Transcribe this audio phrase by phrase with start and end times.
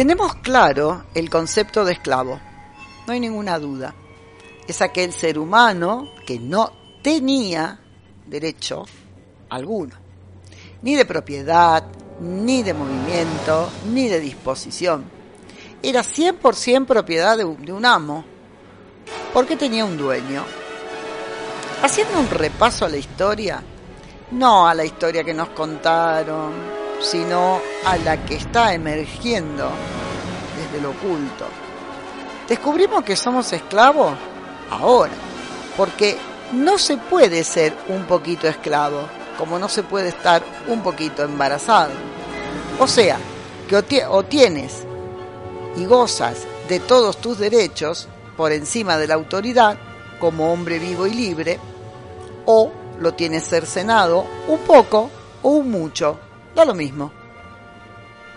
[0.00, 2.40] Tenemos claro el concepto de esclavo,
[3.06, 3.94] no hay ninguna duda.
[4.66, 6.72] Es aquel ser humano que no
[7.02, 7.78] tenía
[8.24, 8.86] derecho
[9.50, 9.94] alguno,
[10.80, 11.84] ni de propiedad,
[12.18, 15.04] ni de movimiento, ni de disposición.
[15.82, 18.24] Era 100% propiedad de un, amo,
[19.34, 20.46] porque tenía un dueño.
[21.82, 23.62] Haciendo un repaso a la historia,
[24.30, 29.70] no a la historia que nos contaron, sino a la que está emergiendo
[30.56, 31.46] desde lo oculto.
[32.48, 34.14] Descubrimos que somos esclavos
[34.70, 35.12] ahora,
[35.76, 36.16] porque
[36.52, 39.02] no se puede ser un poquito esclavo,
[39.38, 41.92] como no se puede estar un poquito embarazado.
[42.78, 43.18] O sea,
[43.68, 44.84] que o, tienes
[45.76, 49.78] y gozas de todos tus derechos por encima de la autoridad,
[50.18, 51.58] como hombre vivo y libre,
[52.46, 55.08] o lo tienes cercenado un poco
[55.42, 56.18] o un mucho,
[56.54, 57.12] da lo mismo.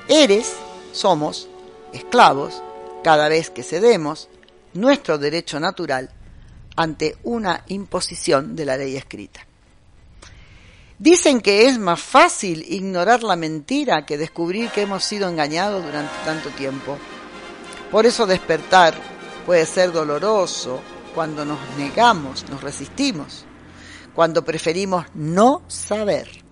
[0.07, 0.55] Eres,
[0.91, 1.47] somos,
[1.93, 2.61] esclavos
[3.03, 4.29] cada vez que cedemos
[4.73, 6.09] nuestro derecho natural
[6.75, 9.45] ante una imposición de la ley escrita.
[10.99, 16.13] Dicen que es más fácil ignorar la mentira que descubrir que hemos sido engañados durante
[16.23, 16.97] tanto tiempo.
[17.91, 18.95] Por eso despertar
[19.45, 20.81] puede ser doloroso
[21.13, 23.45] cuando nos negamos, nos resistimos,
[24.15, 26.42] cuando preferimos no saber.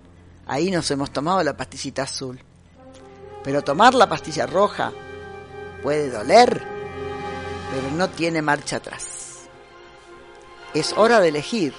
[0.46, 2.40] Ahí nos hemos tomado la pastillita azul.
[3.44, 4.92] Pero tomar la pastilla roja
[5.82, 6.62] puede doler,
[7.70, 9.48] pero no tiene marcha atrás.
[10.74, 11.74] Es hora de elegir,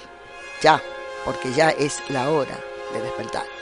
[0.62, 0.82] ya,
[1.24, 2.58] porque ya es la hora
[2.92, 3.53] de despertar.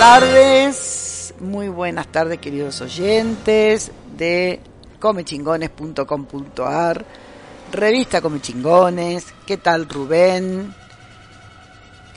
[0.00, 4.58] Tardes, muy buenas tardes queridos oyentes de
[4.98, 7.04] comechingones.com.ar
[7.70, 9.26] Revista Come Chingones.
[9.44, 10.74] ¿Qué tal, Rubén?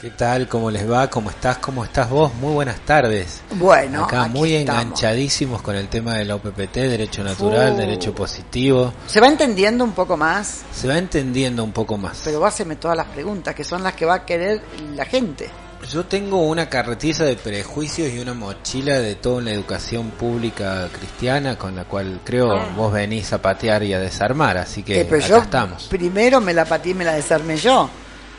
[0.00, 0.48] ¿Qué tal?
[0.48, 1.10] ¿Cómo les va?
[1.10, 1.58] ¿Cómo estás?
[1.58, 2.32] ¿Cómo estás vos?
[2.36, 3.42] Muy buenas tardes.
[3.56, 8.94] Bueno, acá muy enganchadísimos con el tema de la OPPT, derecho natural, derecho positivo.
[9.06, 10.62] ¿Se va entendiendo un poco más?
[10.72, 12.22] Se va entendiendo un poco más.
[12.24, 14.62] Pero báseme todas las preguntas, que son las que va a querer
[14.94, 15.50] la gente.
[15.90, 21.58] Yo tengo una carretiza de prejuicios y una mochila de toda la educación pública cristiana
[21.58, 22.68] con la cual creo ah.
[22.76, 25.84] vos venís a patear y a desarmar, así que eh, acá estamos.
[25.84, 27.88] Primero me la pateé y me la desarmé yo.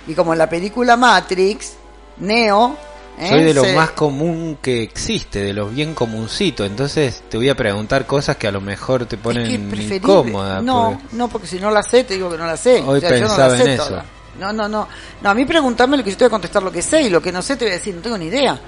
[0.08, 1.74] Y como en la película Matrix,
[2.18, 2.78] Neo...
[3.20, 3.30] ¿eh?
[3.30, 7.56] Soy de lo más común que existe, de los bien comuncito, entonces te voy a
[7.56, 10.62] preguntar cosas que a lo mejor te ponen incómoda.
[10.62, 12.84] No, no, porque si no la sé, te digo que no la sé.
[12.86, 14.02] Hoy pensaba en eso.
[14.40, 14.88] No, no, no.
[15.22, 17.10] No, a mí preguntarme lo que yo te voy a contestar lo que sé y
[17.10, 18.60] lo que no sé te voy a decir, no tengo ni idea.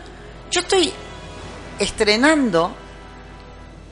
[0.50, 0.91] Yo estoy
[1.79, 2.72] estrenando,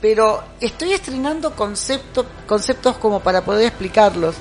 [0.00, 4.36] pero estoy estrenando conceptos, conceptos como para poder explicarlos.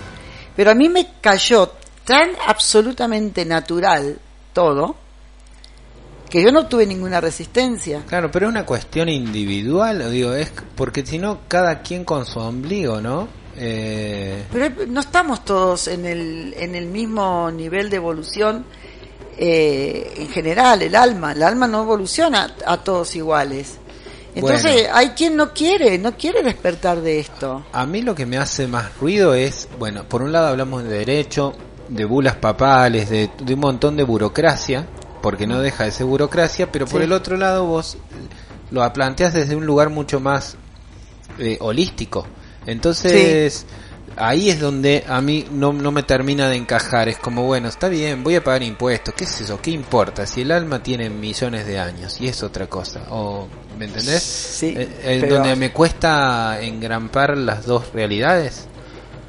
[0.55, 1.71] Pero a mí me cayó
[2.05, 4.19] tan absolutamente natural
[4.53, 4.95] todo
[6.29, 8.03] que yo no tuve ninguna resistencia.
[8.07, 12.39] Claro, pero es una cuestión individual, digo, es porque si no cada quien con su
[12.39, 13.27] ombligo, ¿no?
[13.57, 14.45] Eh...
[14.51, 18.65] Pero no estamos todos en el, en el mismo nivel de evolución
[19.37, 21.33] eh, en general, el alma.
[21.33, 23.77] El alma no evoluciona a todos iguales.
[24.33, 27.65] Entonces hay quien no quiere, no quiere despertar de esto.
[27.71, 30.89] A mí lo que me hace más ruido es, bueno, por un lado hablamos de
[30.89, 31.53] derecho,
[31.87, 34.87] de bulas papales, de, un montón de burocracia,
[35.21, 37.97] porque no deja de ser burocracia, pero por el otro lado vos
[38.71, 40.57] lo planteas desde un lugar mucho más
[41.39, 42.27] eh, holístico.
[42.65, 43.65] Entonces,
[44.17, 47.09] ahí es donde a mí no, no me termina de encajar.
[47.09, 49.13] Es como, bueno, está bien, voy a pagar impuestos.
[49.13, 49.59] ¿Qué es eso?
[49.61, 50.25] ¿Qué importa?
[50.25, 53.01] Si el alma tiene millones de años y es otra cosa.
[53.09, 54.23] O, ¿Me entendés?
[54.23, 54.73] Sí.
[54.77, 58.67] Eh, eh, donde me cuesta engrampar las dos realidades.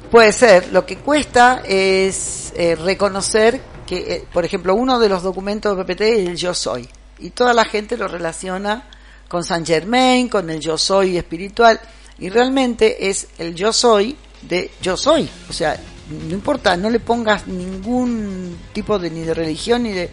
[0.09, 0.71] Puede ser.
[0.71, 6.01] Lo que cuesta es eh, reconocer que, por ejemplo, uno de los documentos de PPT
[6.01, 6.87] es el yo soy.
[7.19, 8.89] Y toda la gente lo relaciona
[9.27, 11.79] con Saint Germain, con el yo soy espiritual
[12.19, 15.29] y realmente es el yo soy de yo soy.
[15.49, 15.79] O sea,
[16.09, 20.09] no importa, no le pongas ningún tipo de ni de religión ni de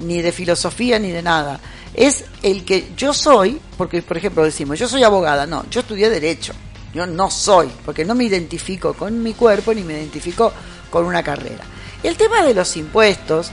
[0.00, 1.60] ni de filosofía ni de nada.
[1.94, 6.10] Es el que yo soy, porque por ejemplo decimos, yo soy abogada, no, yo estudié
[6.10, 6.52] derecho.
[6.92, 10.52] Yo no soy, porque no me identifico con mi cuerpo ni me identifico
[10.90, 11.64] con una carrera.
[12.02, 13.50] El tema de los impuestos,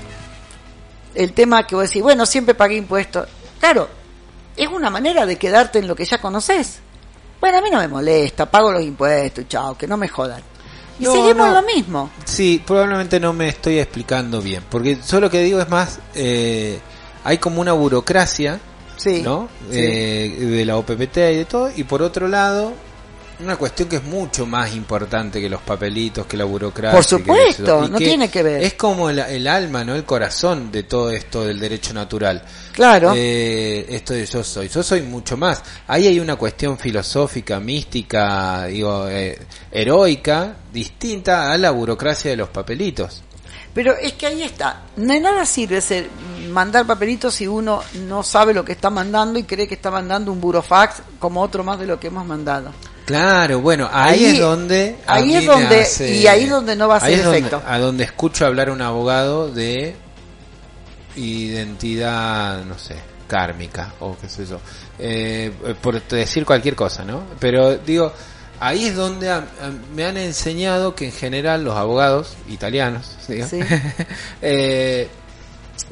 [1.15, 3.27] el tema que vos decís, bueno, siempre pagué impuestos.
[3.59, 3.89] Claro,
[4.55, 6.82] es una manera de quedarte en lo que ya conoces.
[7.43, 10.41] Bueno, a mí no me molesta, pago los impuestos, chao, que no me jodan.
[10.97, 12.09] Y seguimos lo mismo.
[12.23, 16.79] Sí, probablemente no me estoy explicando bien, porque yo lo que digo es más, eh,
[17.21, 18.61] hay como una burocracia,
[19.25, 19.49] ¿no?
[19.69, 22.71] Eh, de la OPPT y de todo, y por otro lado,
[23.43, 26.95] Una cuestión que es mucho más importante que los papelitos, que la burocracia.
[26.95, 28.63] Por supuesto, no tiene que ver.
[28.63, 29.95] Es como el, el, alma, ¿no?
[29.95, 32.41] El corazón de todo esto del derecho natural.
[32.71, 33.13] Claro.
[33.15, 34.69] Eh, esto de yo soy.
[34.69, 35.61] Yo soy mucho más.
[35.87, 39.37] Ahí hay una cuestión filosófica, mística, digo, eh,
[39.71, 43.23] heroica, distinta a la burocracia de los papelitos.
[43.73, 44.83] Pero es que ahí está.
[44.95, 46.07] De nada sirve ser,
[46.49, 50.31] mandar papelitos si uno no sabe lo que está mandando y cree que está mandando
[50.31, 52.71] un burofax como otro más de lo que hemos mandado.
[53.05, 56.99] Claro, bueno, ahí, es donde ahí es donde y ahí es donde no va a
[57.01, 57.61] ser efecto.
[57.65, 59.95] a donde escucho hablar un abogado de
[61.15, 62.95] identidad, no sé,
[63.27, 64.59] kármica o qué sé yo,
[64.99, 65.51] eh,
[65.81, 67.23] por decir cualquier cosa, ¿no?
[67.39, 68.13] Pero digo,
[68.59, 69.41] ahí es donde
[69.93, 73.17] me han enseñado que en general los abogados italianos,
[74.41, 75.09] eh,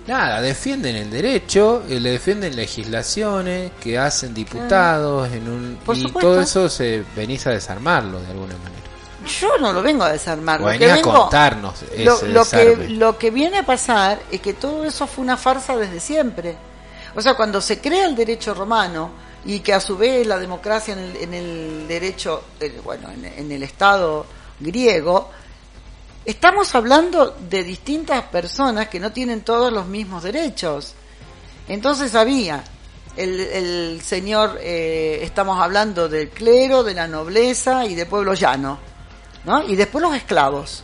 [0.07, 6.41] nada, defienden el derecho, eh, le defienden legislaciones que hacen diputados en un y todo
[6.41, 8.81] eso se venís a desarmarlo de alguna manera.
[9.39, 13.59] Yo no lo vengo a desarmar, lo que a contarnos lo, que lo que viene
[13.59, 16.55] a pasar es que todo eso fue una farsa desde siempre.
[17.13, 19.11] O sea, cuando se crea el derecho romano
[19.45, 22.43] y que a su vez la democracia en el, en el derecho,
[22.83, 24.25] bueno, en el Estado
[24.59, 25.29] griego,
[26.23, 30.93] Estamos hablando de distintas personas que no tienen todos los mismos derechos.
[31.67, 32.63] Entonces había
[33.17, 38.77] el, señor, eh, estamos hablando del clero, de la nobleza y del pueblo llano,
[39.45, 39.63] ¿no?
[39.63, 40.83] Y después los esclavos,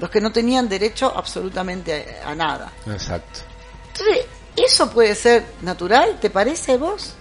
[0.00, 2.72] los que no tenían derecho absolutamente a, nada.
[2.86, 3.40] Exacto.
[3.92, 4.26] Entonces,
[4.56, 6.18] ¿eso puede ser natural?
[6.20, 7.14] ¿Te parece vos?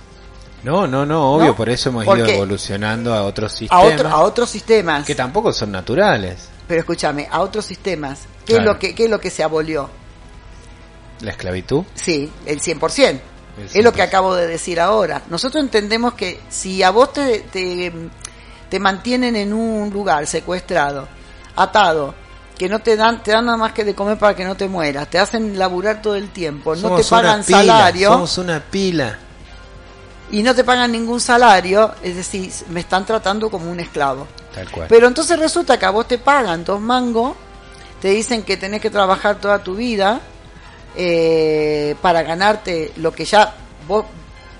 [0.63, 4.01] No, no, no, obvio, por eso hemos ido evolucionando a otros sistemas.
[4.01, 5.05] A, a otros sistemas.
[5.05, 6.49] Que tampoco son naturales.
[6.67, 9.89] Pero escúchame, a otros sistemas, ¿qué, es, lo que, ¿qué es lo que se abolió?
[11.21, 11.83] ¿La esclavitud?
[11.95, 13.19] Sí, el 100%.
[13.73, 15.21] Es lo que acabo de decir ahora.
[15.29, 17.45] Nosotros entendemos que si a vos te,
[18.69, 21.07] te, mantienen en un lugar secuestrado,
[21.55, 22.13] atado,
[22.57, 24.67] que no te dan, te dan nada más que de comer para que no te
[24.67, 28.11] mueras, te hacen laburar todo el tiempo, no te pagan salario.
[28.11, 29.17] Somos una pila.
[30.31, 34.27] Y no te pagan ningún salario, es decir, me están tratando como un esclavo.
[34.63, 34.87] Cual.
[34.89, 37.35] Pero entonces resulta que a vos te pagan dos mangos,
[38.01, 40.21] te dicen que tenés que trabajar toda tu vida
[40.95, 43.53] eh, para ganarte lo que ya
[43.87, 44.05] vos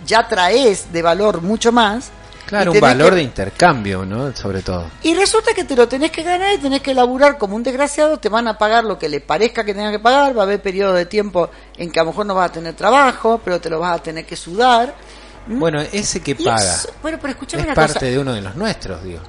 [0.06, 2.12] ya traes de valor mucho más.
[2.45, 4.36] Claro, un valor de intercambio, ¿no?
[4.36, 4.86] Sobre todo.
[5.01, 8.18] Y resulta que te lo tenés que ganar y tenés que laburar como un desgraciado,
[8.18, 10.62] te van a pagar lo que le parezca que tengas que pagar, va a haber
[10.62, 13.69] periodo de tiempo en que a lo mejor no vas a tener trabajo, pero te
[13.71, 14.94] lo vas a tener que sudar.
[15.47, 19.21] Bueno, ese que paga bueno, pero es parte de uno de los nuestros, digo.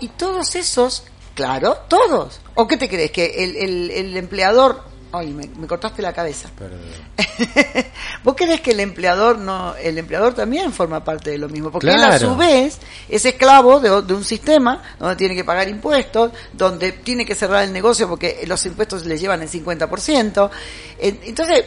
[0.00, 1.04] Y todos esos,
[1.34, 2.40] claro, todos.
[2.54, 3.10] ¿O qué te crees?
[3.10, 4.86] Que el, el, el empleador...
[5.10, 6.50] Ay, me, cortaste la cabeza.
[6.58, 6.80] Perdón.
[8.24, 11.70] ¿Vos crees que el empleador no, el empleador también forma parte de lo mismo?
[11.70, 12.78] Porque él a su vez
[13.08, 17.64] es esclavo de, de, un sistema donde tiene que pagar impuestos, donde tiene que cerrar
[17.64, 20.50] el negocio porque los impuestos le llevan el 50%.
[20.98, 21.64] Entonces,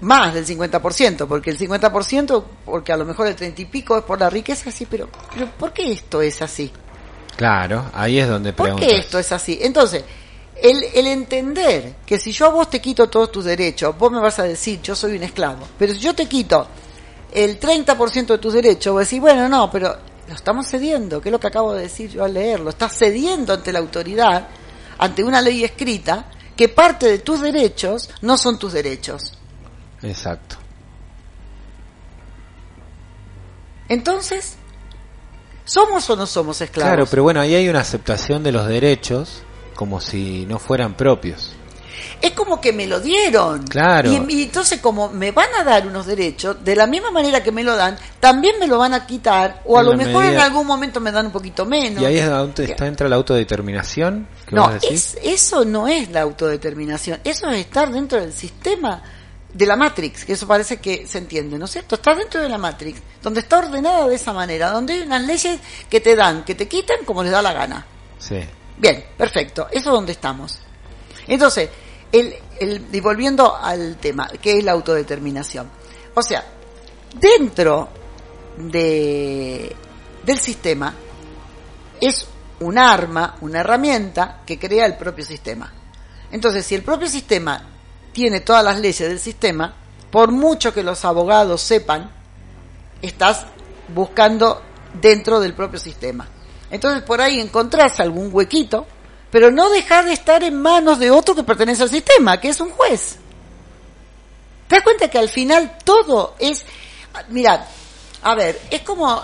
[0.00, 4.04] más del 50%, porque el 50%, porque a lo mejor el 30 y pico es
[4.04, 6.70] por la riqueza, sí, pero, pero ¿por qué esto es así?
[7.40, 8.86] Claro, ahí es donde preguntas.
[8.86, 9.58] ¿Por qué esto es así?
[9.62, 10.04] Entonces,
[10.62, 14.20] el, el entender que si yo a vos te quito todos tus derechos, vos me
[14.20, 16.68] vas a decir, yo soy un esclavo, pero si yo te quito
[17.32, 19.96] el 30% de tus derechos, vos decís, bueno, no, pero
[20.28, 23.54] lo estamos cediendo, que es lo que acabo de decir yo al leerlo, estás cediendo
[23.54, 24.46] ante la autoridad,
[24.98, 29.32] ante una ley escrita, que parte de tus derechos no son tus derechos.
[30.02, 30.56] Exacto.
[33.88, 34.58] Entonces,
[35.70, 36.90] ¿somos o no somos esclavos?
[36.90, 39.42] Claro, pero bueno, ahí hay una aceptación de los derechos
[39.74, 41.54] como si no fueran propios
[42.20, 43.66] es como que me lo dieron.
[43.66, 44.10] Claro.
[44.28, 47.64] Y, entonces como me van a dar unos derechos, de la misma manera que me
[47.64, 51.00] lo dan, también me lo van a quitar, o a lo mejor en algún momento
[51.00, 52.02] me dan un poquito menos.
[52.02, 54.26] ¿Y ahí es donde está, entra la autodeterminación?
[54.50, 54.70] No,
[55.22, 59.02] eso no es la autodeterminación, eso es estar dentro del sistema
[59.52, 61.96] de la Matrix, que eso parece que se entiende, ¿no es cierto?
[61.96, 65.58] Está dentro de la Matrix, donde está ordenada de esa manera, donde hay unas leyes
[65.88, 67.86] que te dan, que te quitan como les da la gana.
[68.18, 68.40] Sí.
[68.78, 70.58] Bien, perfecto, eso es donde estamos.
[71.26, 71.68] Entonces,
[72.12, 75.68] el, el, y volviendo al tema, que es la autodeterminación.
[76.14, 76.44] O sea,
[77.18, 77.88] dentro
[78.56, 79.74] de,
[80.24, 80.94] del sistema
[82.00, 82.26] es
[82.60, 85.72] un arma, una herramienta que crea el propio sistema.
[86.30, 87.69] Entonces, si el propio sistema
[88.12, 89.74] tiene todas las leyes del sistema,
[90.10, 92.10] por mucho que los abogados sepan,
[93.02, 93.46] estás
[93.88, 94.62] buscando
[95.00, 96.28] dentro del propio sistema.
[96.70, 98.86] Entonces por ahí encontrás algún huequito,
[99.30, 102.60] pero no dejar de estar en manos de otro que pertenece al sistema, que es
[102.60, 103.16] un juez.
[104.66, 106.64] ¿Te das cuenta que al final todo es...
[107.28, 107.60] Mirad,
[108.22, 109.20] a ver, es como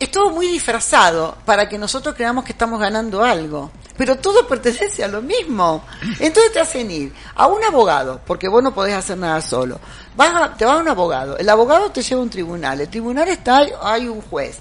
[0.00, 3.70] es todo muy disfrazado para que nosotros creamos que estamos ganando algo.
[3.98, 5.84] Pero todo pertenece a lo mismo.
[6.18, 9.78] Entonces te hacen ir a un abogado, porque vos no podés hacer nada solo.
[10.16, 11.36] Vas a- te va a un abogado.
[11.36, 12.80] El abogado te lleva a un tribunal.
[12.80, 14.56] El tribunal está, hay un juez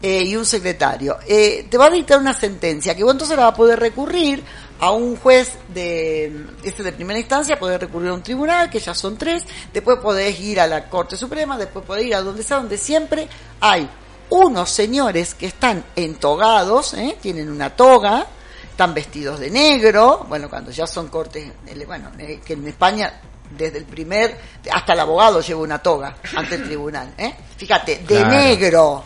[0.00, 1.18] eh, y un secretario.
[1.26, 4.42] Eh, te va a dictar una sentencia que vos entonces la vas a poder recurrir
[4.80, 8.94] a un juez de este de primera instancia, podés recurrir a un tribunal, que ya
[8.94, 12.58] son tres, después podés ir a la Corte Suprema, después podés ir a donde sea,
[12.58, 13.28] donde siempre
[13.60, 13.90] hay
[14.30, 17.16] unos señores que están entogados, ¿eh?
[17.20, 18.26] tienen una toga,
[18.70, 23.20] están vestidos de negro, bueno, cuando ya son cortes, eh, bueno, eh, que en España
[23.50, 24.38] desde el primer,
[24.70, 27.34] hasta el abogado lleva una toga ante el tribunal, ¿eh?
[27.56, 28.28] Fíjate, de Claro.
[28.30, 29.04] negro.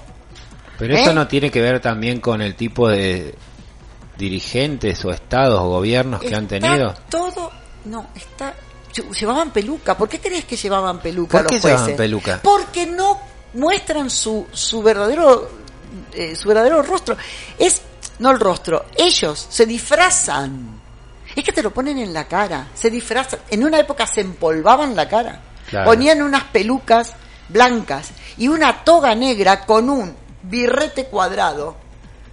[0.79, 1.14] Pero eso ¿Eh?
[1.14, 3.35] no tiene que ver también con el tipo de
[4.19, 6.95] dirigentes o estados o gobiernos que han tenido.
[7.09, 7.50] todo,
[7.85, 8.52] no, está,
[8.93, 9.97] lle- llevaban peluca.
[9.97, 11.79] ¿Por qué crees que llevaban peluca ¿Por qué los jueces?
[11.81, 12.41] llevaban peluca?
[12.43, 13.21] Porque no
[13.54, 15.50] muestran su, su verdadero,
[16.12, 17.16] eh, su verdadero rostro.
[17.59, 17.82] Es,
[18.18, 20.80] no el rostro, ellos se disfrazan.
[21.35, 23.40] Es que te lo ponen en la cara, se disfrazan.
[23.50, 25.40] En una época se empolvaban la cara.
[25.68, 25.90] Claro.
[25.90, 27.14] Ponían unas pelucas
[27.49, 31.76] blancas y una toga negra con un birrete cuadrado,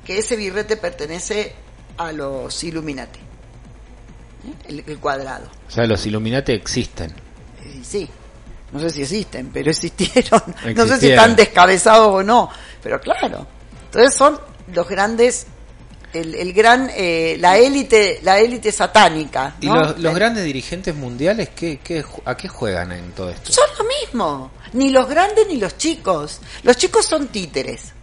[0.04, 1.56] que ese birrete pertenece
[1.98, 3.20] a los Illuminati.
[3.20, 4.54] ¿Eh?
[4.68, 5.48] El, el cuadrado.
[5.68, 7.14] O sea, los Illuminati existen.
[7.84, 8.10] Sí,
[8.72, 10.42] no sé si existen, pero existieron.
[10.76, 12.50] No sé si están descabezados o no,
[12.84, 13.46] pero claro.
[13.86, 14.40] Entonces son
[14.74, 15.48] los grandes,
[16.14, 19.56] el, el gran, eh, la élite, la élite satánica.
[19.62, 23.52] ¿Y los, los grandes dirigentes mundiales qué, qué, a qué juegan en todo esto?
[23.52, 26.40] Son lo mismo, ni los grandes ni los chicos.
[26.64, 27.94] Los chicos son títeres.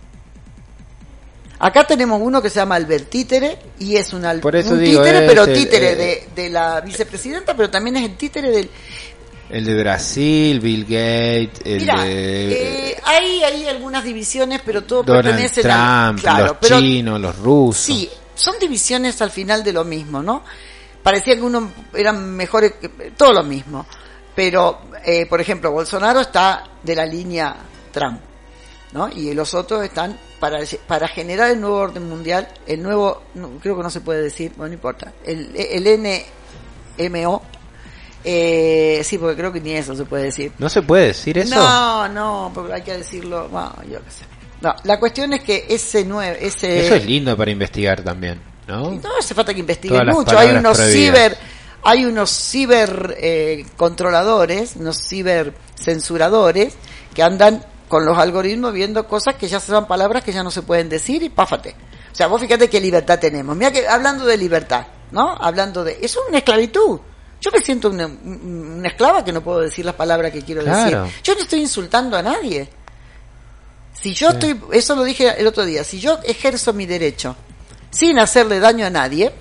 [1.58, 5.00] Acá tenemos uno que se llama Albert Títere y es un, Por eso un digo,
[5.02, 8.68] títere, pero el- títere el- de, de la vicepresidenta, pero también es el títere del,
[9.48, 15.04] El de Brasil, Bill Gates, el Mira, de eh, hay, hay algunas divisiones, pero todo
[15.04, 17.84] pertenece Trump, claro, los pero chinos, los rusos.
[17.84, 20.42] sí, son divisiones al final de lo mismo, ¿no?
[21.02, 23.86] Parecía que uno eran mejores, que- todo lo mismo.
[24.34, 27.54] Pero, eh, por ejemplo, Bolsonaro está de la línea
[27.92, 28.18] Trump,
[28.92, 29.08] ¿no?
[29.08, 33.76] Y los otros están para, para generar el nuevo orden mundial, el nuevo, no, creo
[33.76, 36.20] que no se puede decir, bueno, no importa, el, el
[36.98, 37.42] NMO,
[38.28, 40.50] eh, sí, porque creo que ni eso se puede decir.
[40.58, 41.54] ¿No se puede decir eso?
[41.54, 43.48] No, no, porque hay que decirlo.
[43.48, 44.24] Bueno, yo qué sé.
[44.60, 48.90] No, la cuestión es que ese nueve, ese Eso es lindo para investigar también, ¿no?
[48.90, 50.36] no hace falta que investiguen mucho.
[50.36, 51.14] Hay unos prohibidas.
[51.14, 51.38] ciber,
[51.84, 56.74] hay unos ciber eh, controladores, unos ciber censuradores
[57.14, 60.62] que andan con los algoritmos viendo cosas que ya son palabras que ya no se
[60.62, 61.76] pueden decir y páfate.
[62.10, 63.56] O sea, vos fíjate qué libertad tenemos.
[63.56, 65.36] Mira que hablando de libertad, ¿no?
[65.38, 66.98] Hablando de eso es una esclavitud.
[67.40, 71.04] Yo me siento una, una esclava que no puedo decir las palabras que quiero Claro.
[71.04, 71.20] decir.
[71.22, 72.68] Yo no estoy insultando a nadie.
[74.00, 77.34] Si yo estoy, eso lo dije el otro día, si yo ejerzo mi derecho
[77.90, 79.32] sin hacerle daño a nadie,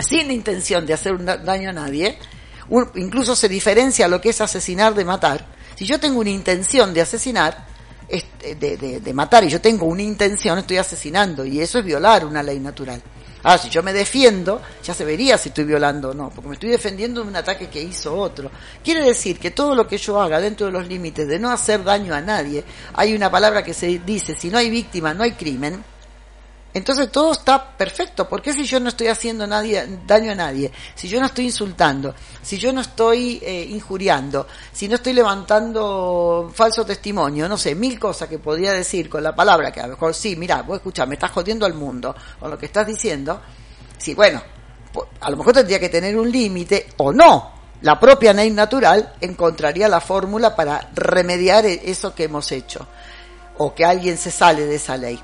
[0.00, 2.18] sin intención de hacer un da- daño a nadie,
[2.68, 5.46] un- incluso se diferencia lo que es asesinar de matar.
[5.76, 7.66] Si yo tengo una intención de asesinar,
[8.08, 12.24] de, de- de matar y yo tengo una intención, estoy asesinando y eso es violar
[12.24, 13.02] una ley natural.
[13.44, 16.54] Ahora, si yo me defiendo, ya se vería si estoy violando o no, porque me
[16.54, 18.50] estoy defendiendo de un ataque que hizo otro.
[18.82, 21.84] Quiere decir que todo lo que yo haga dentro de los límites de no hacer
[21.84, 25.32] daño a nadie, hay una palabra que se dice, si no hay víctima, no hay
[25.32, 25.84] crimen,
[26.74, 28.28] entonces todo está perfecto.
[28.28, 30.72] ¿Por qué si yo no estoy haciendo nadie, daño a nadie?
[30.96, 32.12] Si yo no estoy insultando,
[32.42, 37.96] si yo no estoy eh, injuriando, si no estoy levantando falso testimonio, no sé, mil
[37.98, 41.06] cosas que podría decir con la palabra, que a lo mejor sí, mira, vos escuchá,
[41.06, 43.40] me estás jodiendo al mundo con lo que estás diciendo.
[43.96, 44.42] Sí, bueno,
[45.20, 47.52] a lo mejor tendría que tener un límite o no.
[47.82, 52.84] La propia ley natural encontraría la fórmula para remediar e- eso que hemos hecho
[53.58, 55.20] o que alguien se sale de esa ley.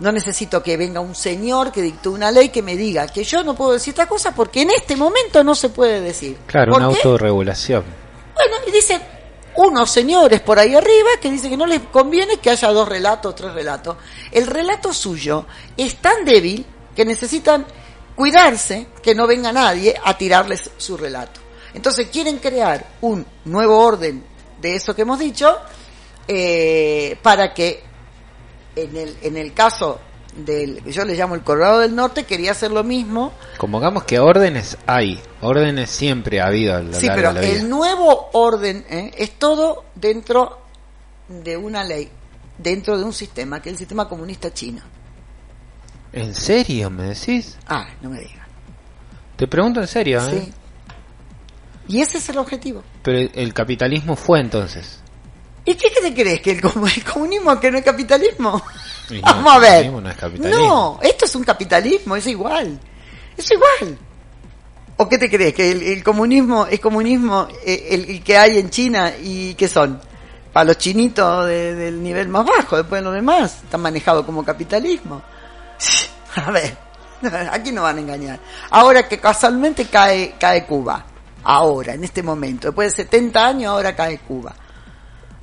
[0.00, 3.44] No necesito que venga un señor que dictó una ley que me diga que yo
[3.44, 6.36] no puedo decir esta cosa porque en este momento no se puede decir.
[6.46, 6.96] Claro, ¿Por una qué?
[6.96, 7.84] autorregulación.
[8.34, 9.00] Bueno, y dicen
[9.56, 13.36] unos señores por ahí arriba que dicen que no les conviene que haya dos relatos,
[13.36, 13.96] tres relatos.
[14.32, 15.46] El relato suyo
[15.76, 17.64] es tan débil que necesitan
[18.16, 21.40] cuidarse que no venga nadie a tirarles su relato.
[21.72, 24.24] Entonces quieren crear un nuevo orden
[24.60, 25.56] de eso que hemos dicho
[26.26, 27.93] eh, para que
[28.76, 30.00] en el, en el caso
[30.36, 34.18] del yo le llamo el Colorado del Norte quería hacer lo mismo Como hagamos que
[34.18, 37.60] órdenes hay, órdenes siempre ha habido a lo Sí, largo pero de la vida.
[37.60, 39.12] el nuevo orden ¿eh?
[39.16, 40.58] es todo dentro
[41.28, 42.10] de una ley,
[42.58, 44.82] dentro de un sistema, que es el sistema comunista chino.
[46.12, 47.56] ¿En serio me decís?
[47.66, 48.46] Ah, no me digas.
[49.36, 50.42] Te pregunto en serio, ¿eh?
[50.46, 50.52] Sí.
[51.88, 52.82] Y ese es el objetivo.
[53.02, 55.00] Pero el capitalismo fue entonces.
[55.64, 56.40] ¿Y qué te crees?
[56.40, 58.62] ¿Que el, comu- el comunismo que no es capitalismo?
[59.10, 59.90] No, Vamos a ver.
[59.90, 60.64] no es capitalismo.
[60.64, 62.78] No, esto es un capitalismo, es igual.
[63.36, 63.98] Es igual.
[64.96, 65.54] ¿O qué te crees?
[65.54, 69.66] ¿Que el, el comunismo es comunismo eh, el, el que hay en China y qué
[69.68, 70.00] son?
[70.52, 74.44] Para los chinitos de- del nivel más bajo, después de los demás, están manejados como
[74.44, 75.20] capitalismo.
[76.36, 76.76] A ver,
[77.50, 78.38] aquí no van a engañar.
[78.70, 81.04] Ahora que casualmente cae, cae Cuba,
[81.42, 84.54] ahora, en este momento, después de 70 años, ahora cae Cuba.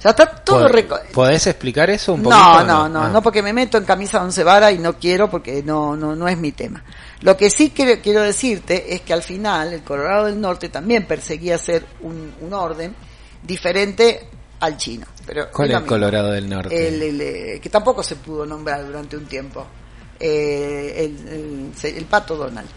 [0.01, 2.41] O sea, está todo ¿Pod- reco- ¿Podés explicar eso un poquito?
[2.43, 3.09] no, no, no, Ah.
[3.09, 6.27] no, porque me meto en camisa once varas y no quiero porque no, no, no
[6.27, 6.83] es mi tema.
[7.21, 11.05] Lo que sí quiero, quiero decirte es que al final el Colorado del Norte también
[11.05, 12.95] perseguía hacer un, un orden
[13.43, 14.27] diferente
[14.59, 15.05] al chino.
[15.25, 15.85] Pero ¿Cuál es el.
[15.85, 16.87] Colorado del Norte?
[16.87, 19.67] El, el, eh, que tampoco se pudo nombrar durante un tiempo.
[20.19, 21.27] Eh, el,
[21.83, 22.67] el- el pato Donald.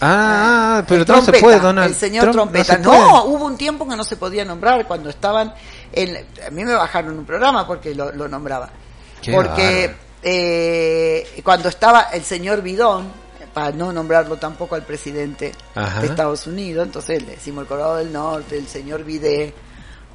[0.00, 1.88] Ah, ah, pero El no se trompeta, puede, Donald.
[1.88, 2.76] El señor Trump- trompeta.
[2.76, 5.54] se No, hubo un tiempo que no se podía nombrar cuando estaban.
[5.92, 8.70] En, a mí me bajaron un programa porque lo, lo nombraba.
[9.22, 13.06] Qué porque eh, cuando estaba el señor Bidón,
[13.54, 16.00] para no nombrarlo tampoco al presidente Ajá.
[16.00, 19.54] de Estados Unidos, entonces le decimos el Colorado del Norte, el señor Bidé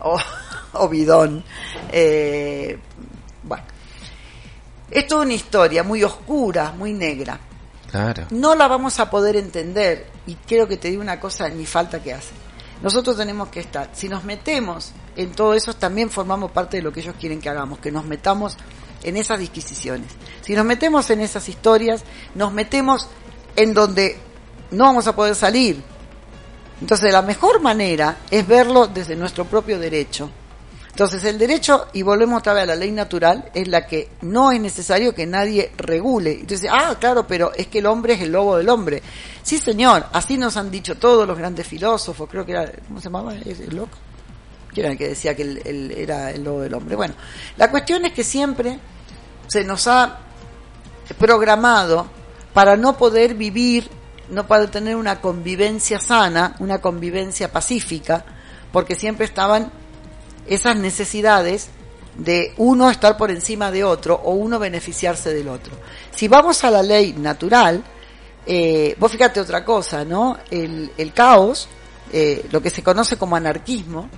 [0.02, 0.20] o,
[0.74, 1.44] o Bidón.
[1.92, 2.78] Eh,
[3.44, 3.64] bueno,
[4.92, 7.40] esto es una historia muy oscura, muy negra
[8.32, 12.02] No la vamos a poder entender y creo que te digo una cosa ni falta
[12.02, 12.32] que hace.
[12.82, 16.94] Nosotros tenemos que estar si nos metemos en todo eso también formamos parte de lo
[16.94, 18.56] que ellos quieren que hagamos que nos metamos
[19.04, 20.08] en esas disquisiciones.
[20.42, 22.04] Si nos metemos en esas historias
[22.36, 23.08] nos metemos
[23.56, 24.18] en donde
[24.72, 25.84] no vamos a poder salir.
[26.80, 30.30] Entonces la mejor manera es verlo desde nuestro propio derecho
[30.90, 34.52] entonces el derecho, y volvemos otra vez a la ley natural, es la que no
[34.52, 36.34] es necesario que nadie regule.
[36.42, 39.02] Entonces, ah, claro, pero es que el hombre es el lobo del hombre.
[39.42, 43.06] Sí, señor, así nos han dicho todos los grandes filósofos, creo que era, ¿cómo se
[43.06, 43.36] llamaba?
[43.36, 43.98] ¿Es el loco?
[44.74, 46.96] ¿Quién era el que decía que el- el- era el lobo del hombre?
[46.96, 47.14] Bueno,
[47.58, 48.78] la cuestión es que siempre
[49.48, 50.20] se nos ha
[51.18, 52.08] programado
[52.54, 53.90] para no poder vivir,
[54.30, 58.24] no para tener una convivencia sana, una convivencia pacífica,
[58.72, 59.72] porque siempre estaban
[60.48, 61.70] esas necesidades
[62.18, 65.74] de uno estar por encima de otro o uno beneficiarse del otro.
[66.14, 67.84] Si vamos a la ley natural,
[68.46, 70.38] eh, vos fíjate otra cosa, ¿no?
[70.52, 71.70] El, el caos,
[72.12, 74.10] eh, lo que se conoce como anarquismo,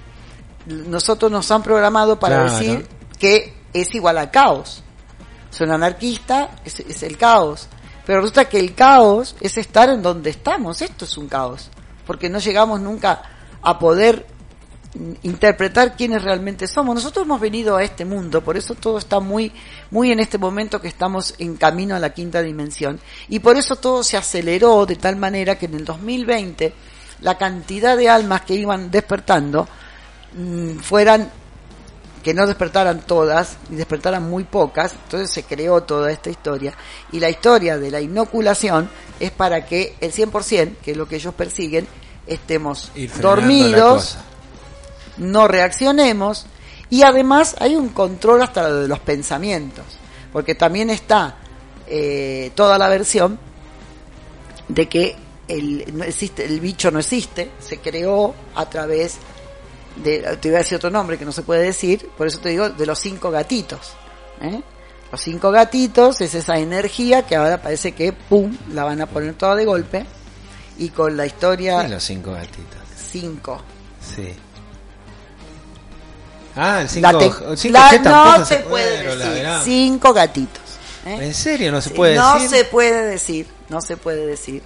[0.66, 2.52] nosotros nos han programado para Claro.
[2.58, 2.88] decir
[3.20, 4.84] que es igual a caos.
[5.50, 7.68] Soy un anarquista, es, es el caos.
[8.06, 10.82] Pero resulta que el caos es estar en donde estamos.
[10.82, 11.70] Esto es un caos.
[12.08, 13.22] Porque no llegamos nunca
[13.62, 14.26] a poder
[15.24, 16.96] interpretar quiénes realmente somos.
[16.96, 19.52] Nosotros hemos venido a este mundo, por eso todo está muy,
[19.90, 23.00] muy en este momento que estamos en camino a la quinta dimensión.
[23.30, 26.74] Y por eso todo se aceleró de tal manera que en el 2020
[27.22, 29.68] la cantidad de almas que iban despertando
[30.36, 31.32] mm, fueran
[32.24, 36.74] que no despertaran todas y despertaran muy pocas, entonces se creó toda esta historia.
[37.12, 41.16] Y la historia de la inoculación es para que el 100%, que es lo que
[41.16, 41.88] ellos persiguen,
[42.28, 44.18] estemos dormidos.
[45.22, 46.46] No reaccionemos
[46.90, 49.86] y además hay un control hasta lo de los pensamientos,
[50.34, 51.38] porque también está
[51.88, 53.40] eh, toda la versión
[54.68, 55.16] de que
[55.48, 59.18] el, no existe, el bicho no existe, se creó a través
[60.04, 62.50] de, te voy a decir otro nombre que no se puede decir, por eso te
[62.50, 63.92] digo, de los cinco gatitos.
[64.42, 64.62] ¿eh?
[65.12, 69.34] Los cinco gatitos es esa energía que ahora parece que, ¡pum!, la van a poner
[69.36, 70.06] toda de golpe.
[70.78, 72.80] Y con la historia Sí, los cinco gatitos.
[73.12, 73.62] cinco.
[74.00, 74.34] Sí.
[76.56, 79.48] Ah, el cinco, La cinco la- no se puede decir.
[79.64, 80.62] Cinco gatitos.
[81.06, 81.18] ¿eh?
[81.22, 82.50] ¿En serio no se puede no decir?
[82.50, 84.62] se puede decir, no se puede decir.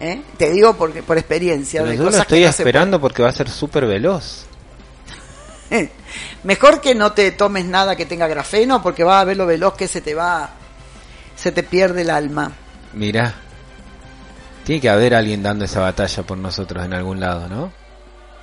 [0.00, 0.22] ¿eh?
[0.36, 1.80] Te digo porque por experiencia.
[1.80, 4.44] Pero de yo lo estoy que no esperando porque va a ser súper veloz.
[6.44, 9.74] Mejor que no te tomes nada que tenga grafeno porque vas a ver lo veloz
[9.74, 10.50] que se te va,
[11.34, 12.52] se te pierde el alma.
[12.92, 13.34] Mirá.
[14.64, 17.72] Tiene que haber alguien dando esa batalla por nosotros en algún lado, ¿no?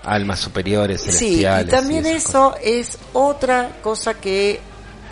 [0.04, 1.70] Almas superiores, Sí, y celestiales.
[1.74, 4.60] también eso es otra cosa que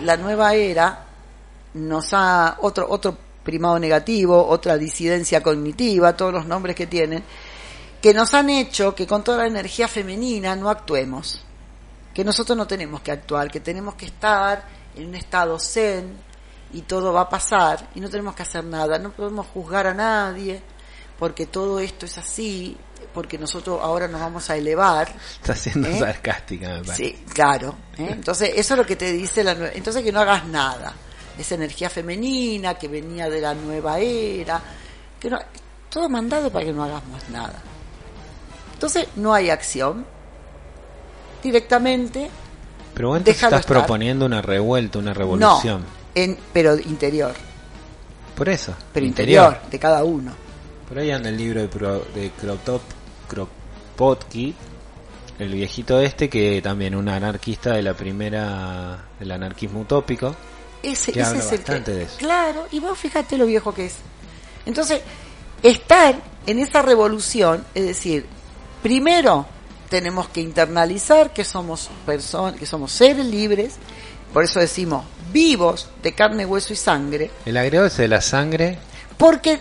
[0.01, 1.05] la nueva era
[1.73, 7.23] nos ha otro otro primado negativo, otra disidencia cognitiva, todos los nombres que tienen,
[8.01, 11.41] que nos han hecho que con toda la energía femenina no actuemos,
[12.13, 14.63] que nosotros no tenemos que actuar, que tenemos que estar
[14.95, 16.13] en un estado zen
[16.73, 19.93] y todo va a pasar y no tenemos que hacer nada, no podemos juzgar a
[19.93, 20.61] nadie
[21.17, 22.77] porque todo esto es así,
[23.13, 25.11] porque nosotros ahora nos vamos a elevar.
[25.41, 25.99] Está siendo ¿Eh?
[25.99, 26.95] sarcástica, me parece.
[26.95, 27.75] Sí, claro.
[27.97, 28.07] ¿eh?
[28.11, 29.73] Entonces, eso es lo que te dice la nueva.
[29.75, 30.93] Entonces, que no hagas nada.
[31.37, 34.61] Esa energía femenina que venía de la nueva era.
[35.19, 35.39] que no,
[35.89, 37.61] Todo mandado para que no hagamos nada.
[38.73, 40.05] Entonces, no hay acción.
[41.43, 42.29] Directamente,
[42.93, 43.65] Pero vos estás estar.
[43.65, 45.83] proponiendo una revuelta, una revolución.
[46.13, 47.33] en, pero interior,
[48.35, 48.75] Por eso.
[48.93, 50.33] pero interior, de cada uno.
[50.87, 52.81] Por ahí anda el libro de, Pro- de Krotop,
[53.31, 54.53] Kropotkin,
[55.39, 60.35] el viejito este que también un anarquista de la primera del anarquismo utópico.
[60.83, 62.17] Ese, Que ese habla es el bastante de eso.
[62.17, 63.95] Claro, y vos fíjate lo viejo que es.
[64.65, 65.01] Entonces,
[65.63, 66.15] estar
[66.45, 68.25] en esa revolución, es decir,
[68.83, 69.45] primero
[69.89, 73.75] tenemos que internalizar que somos personas, que somos seres libres,
[74.33, 78.77] por eso decimos vivos de carne, hueso y sangre, El agregado ese de la sangre,
[79.17, 79.59] porque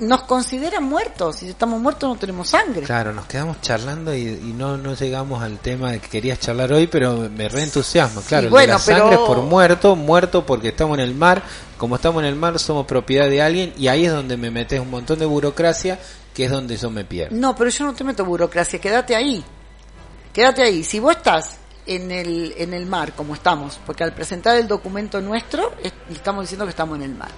[0.00, 2.82] nos consideran muertos, si estamos muertos no tenemos sangre.
[2.82, 6.86] claro, nos quedamos charlando y, y no, no llegamos al tema que querías charlar hoy,
[6.88, 8.20] pero me reentusiasma.
[8.22, 11.42] Claro, bueno, la sangre pero- es por muerto, muerto porque estamos en el mar.
[11.78, 14.80] Como estamos en el mar, somos propiedad de alguien y ahí es donde me metes
[14.80, 15.98] un montón de burocracia,
[16.34, 17.36] que es donde yo me pierdo.
[17.36, 19.44] No, pero yo no te meto burocracia, quédate ahí.
[20.32, 20.82] Quédate ahí.
[20.82, 25.20] Si vos estás en el, en el mar, como estamos, porque al presentar el documento
[25.20, 27.28] nuestro, es- estamos diciendo que estamos en el mar.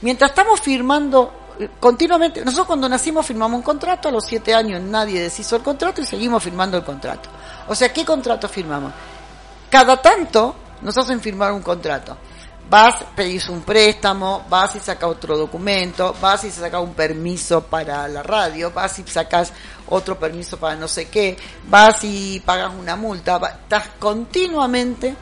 [0.00, 1.32] Mientras estamos firmando
[1.80, 6.00] continuamente, nosotros cuando nacimos firmamos un contrato, a los siete años nadie deshizo el contrato
[6.00, 7.28] y seguimos firmando el contrato.
[7.68, 8.92] O sea, ¿qué contrato firmamos?
[9.70, 12.16] Cada tanto nos hacen firmar un contrato.
[12.68, 18.08] Vas, pedís un préstamo, vas y sacas otro documento, vas y sacas un permiso para
[18.08, 19.52] la radio, vas y sacas
[19.88, 21.36] otro permiso para no sé qué,
[21.68, 25.14] vas y pagas una multa, va- estás continuamente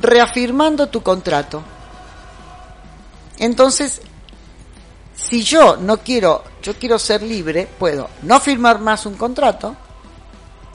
[0.00, 1.62] reafirmando tu contrato.
[3.38, 4.00] Entonces,
[5.20, 9.76] si yo no quiero, yo quiero ser libre, puedo no firmar más un contrato,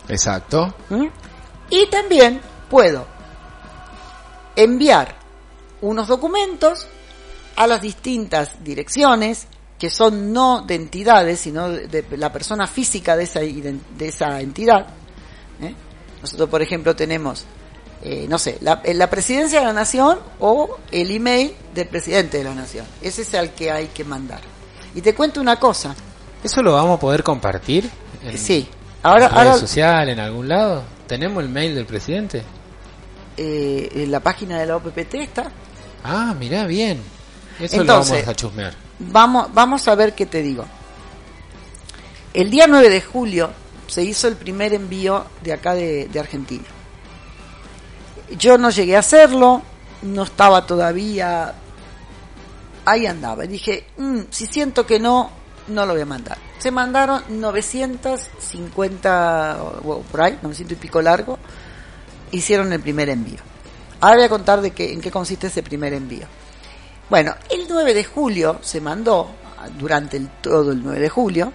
[0.07, 0.73] Exacto.
[0.89, 1.07] ¿Mm?
[1.69, 3.05] Y también puedo
[4.55, 5.15] enviar
[5.81, 6.87] unos documentos
[7.55, 9.47] a las distintas direcciones
[9.79, 14.39] que son no de entidades, sino de, de la persona física de esa, de esa
[14.41, 14.87] entidad.
[15.61, 15.73] ¿eh?
[16.21, 17.45] Nosotros, por ejemplo, tenemos,
[18.03, 22.43] eh, no sé, la, la presidencia de la nación o el email del presidente de
[22.43, 22.85] la nación.
[23.01, 24.41] Ese es al que hay que mandar.
[24.93, 25.95] Y te cuento una cosa.
[26.43, 27.89] ¿Eso lo vamos a poder compartir?
[28.23, 28.67] En Sí.
[29.03, 30.83] Ahora, en redes ahora sociales, en algún lado?
[31.07, 32.43] ¿Tenemos el mail del presidente?
[33.37, 35.51] eh, en la página de la OPPT está.
[36.03, 37.01] Ah, mirá, bien.
[37.59, 38.73] Eso Entonces- lo vamos a chusmear.
[38.99, 40.65] Vamos, vamos a ver qué te digo.
[42.33, 43.49] El día 9 de julio
[43.87, 46.63] se hizo el primer envío de acá de, de Argentina.
[48.37, 49.61] Yo no llegué a hacerlo,
[50.01, 51.53] no estaba todavía.
[52.85, 53.45] Ahí andaba.
[53.45, 55.31] Y dije, "Mm, si siento que no,
[55.67, 56.37] no lo voy a mandar.
[56.59, 61.37] Se mandaron 950, o, por ahí, 900 y pico largo,
[62.31, 63.39] hicieron el primer envío.
[64.01, 66.27] Ahora voy a contar de qué, en qué consiste ese primer envío.
[67.09, 69.29] Bueno, el 9 de julio se mandó,
[69.77, 71.53] durante todo el 9 de julio,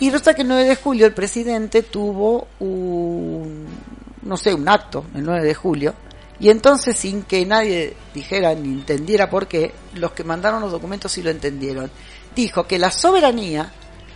[0.00, 3.66] y resulta que el 9 de julio el presidente tuvo un,
[4.24, 5.94] no sé, un acto, el 9 de julio,
[6.40, 11.12] y entonces sin que nadie dijera ni entendiera por qué, los que mandaron los documentos
[11.12, 11.90] sí lo entendieron.
[12.34, 13.72] Dijo que la soberanía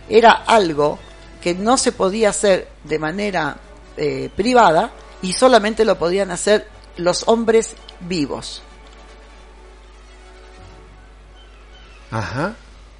[0.09, 0.99] era algo
[1.41, 3.57] que no se podía hacer de manera
[3.95, 4.91] eh, privada
[5.21, 6.67] y solamente lo podían hacer
[6.97, 8.61] los hombres vivos.
[12.11, 12.55] Ajá.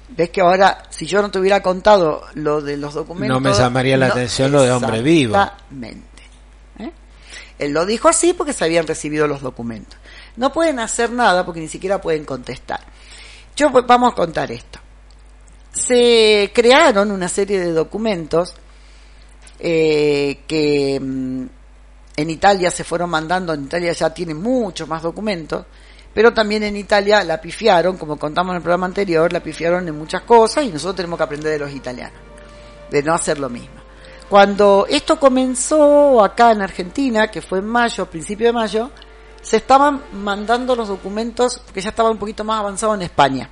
[0.08, 3.40] Ves que ahora, si yo no te hubiera contado lo de los documentos...
[3.40, 5.36] No me llamaría la atención lo de hombre vivo.
[5.36, 6.09] Exactamente.
[7.60, 9.98] Él lo dijo así porque se habían recibido los documentos.
[10.36, 12.80] No pueden hacer nada porque ni siquiera pueden contestar.
[13.54, 14.78] Yo vamos a contar esto.
[15.70, 18.54] Se crearon una serie de documentos
[19.58, 21.46] eh, que mm,
[22.16, 25.66] en Italia se fueron mandando, en Italia ya tienen muchos más documentos,
[26.14, 29.98] pero también en Italia la pifiaron, como contamos en el programa anterior, la pifiaron en
[29.98, 32.18] muchas cosas y nosotros tenemos que aprender de los italianos,
[32.90, 33.79] de no hacer lo mismo.
[34.30, 38.92] Cuando esto comenzó acá en Argentina, que fue en mayo, principio de mayo,
[39.42, 43.50] se estaban mandando los documentos, porque ya estaba un poquito más avanzado en España.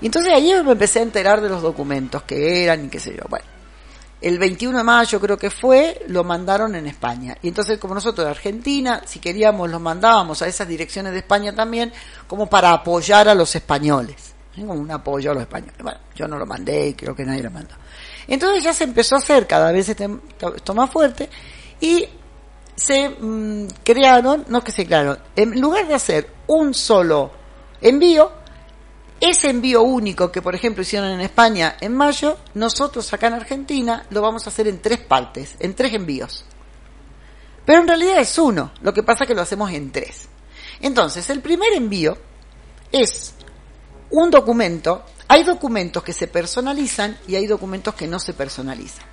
[0.00, 3.16] Y entonces ahí me empecé a enterar de los documentos que eran y qué sé
[3.16, 3.24] yo.
[3.28, 3.46] Bueno,
[4.20, 7.36] el 21 de mayo creo que fue, lo mandaron en España.
[7.42, 11.52] Y entonces como nosotros de Argentina, si queríamos, los mandábamos a esas direcciones de España
[11.52, 11.92] también,
[12.28, 14.34] como para apoyar a los españoles.
[14.54, 15.78] Como un apoyo a los españoles.
[15.82, 17.74] Bueno, yo no lo mandé y creo que nadie lo mandó.
[18.28, 21.28] Entonces ya se empezó a hacer cada vez esto más fuerte
[21.80, 22.08] y
[22.76, 27.30] se mm, crearon, no que se crearon, en lugar de hacer un solo
[27.80, 28.30] envío,
[29.20, 34.06] ese envío único que, por ejemplo, hicieron en España en mayo, nosotros acá en Argentina
[34.10, 36.44] lo vamos a hacer en tres partes, en tres envíos.
[37.64, 40.28] Pero en realidad es uno, lo que pasa es que lo hacemos en tres.
[40.80, 42.18] Entonces, el primer envío
[42.92, 43.34] es
[44.10, 45.04] un documento,
[45.34, 49.04] hay documentos que se personalizan y hay documentos que no se personalizan.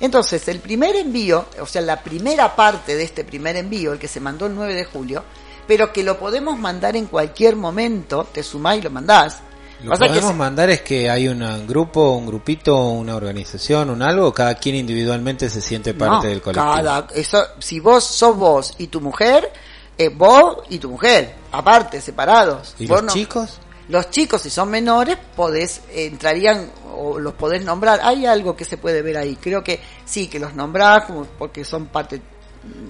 [0.00, 4.08] Entonces, el primer envío, o sea, la primera parte de este primer envío, el que
[4.08, 5.22] se mandó el 9 de julio,
[5.66, 9.38] pero que lo podemos mandar en cualquier momento, te sumás y lo mandás.
[9.82, 13.90] Lo que que podemos se- mandar es que hay un grupo, un grupito, una organización,
[13.90, 16.74] un algo, cada quien individualmente se siente parte No, del colectivo.
[16.74, 19.52] cada- eso, si vos sos vos y tu mujer,
[19.96, 22.74] eh, vos y tu mujer, aparte, separados.
[22.78, 23.58] ¿Y Vos los no- chicos?
[23.88, 28.00] Los chicos, si son menores, podés, entrarían o los podés nombrar.
[28.02, 29.36] Hay algo que se puede ver ahí.
[29.36, 32.20] Creo que sí, que los nombrás como porque son parte.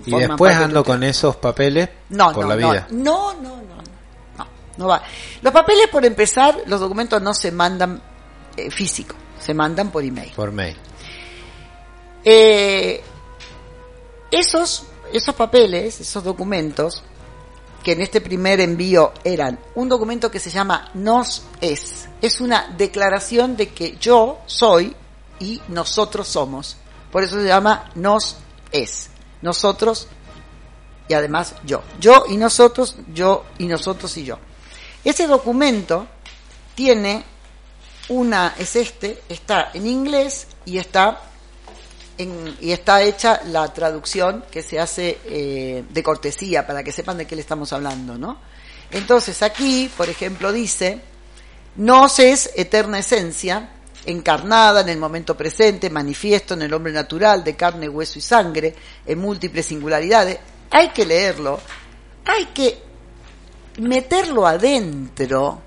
[0.07, 2.87] Y después parte ando con esos papeles no, por no, la vida.
[2.91, 3.77] No, no, no, no,
[4.39, 5.03] no, no va.
[5.43, 8.01] Los papeles, por empezar, los documentos no se mandan
[8.57, 10.33] eh, físico, se mandan por email.
[10.37, 10.77] Por mail.
[12.25, 13.03] Eh,
[14.31, 17.03] esos, esos papeles, esos documentos,
[17.85, 22.09] que en este primer envío eran un documento que se llama Nos es.
[22.23, 24.97] Es una declaración de que yo soy
[25.39, 26.79] y nosotros somos.
[27.13, 28.39] Por eso se llama Nos
[28.73, 29.11] es.
[29.43, 30.09] Nosotros
[31.09, 31.83] y además yo.
[32.01, 34.39] Yo y nosotros, yo y nosotros y yo.
[35.05, 36.07] Ese documento
[36.75, 37.23] tiene
[38.09, 41.21] una, es este, está en inglés y está
[42.17, 47.27] y está hecha la traducción que se hace eh, de cortesía para que sepan de
[47.27, 48.39] qué le estamos hablando, ¿no?
[48.91, 51.01] Entonces aquí, por ejemplo, dice,
[51.77, 53.71] nos es eterna esencia,
[54.07, 58.75] encarnada en el momento presente, manifiesto en el hombre natural, de carne, hueso y sangre,
[59.05, 60.39] en múltiples singularidades.
[60.71, 61.61] Hay que leerlo,
[62.25, 62.79] hay que
[63.79, 65.63] meterlo adentro.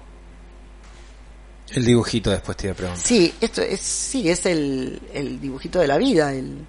[1.74, 3.06] El dibujito después te iba a preguntar.
[3.06, 6.66] Sí, esto es, sí, es el, el dibujito de la vida, el,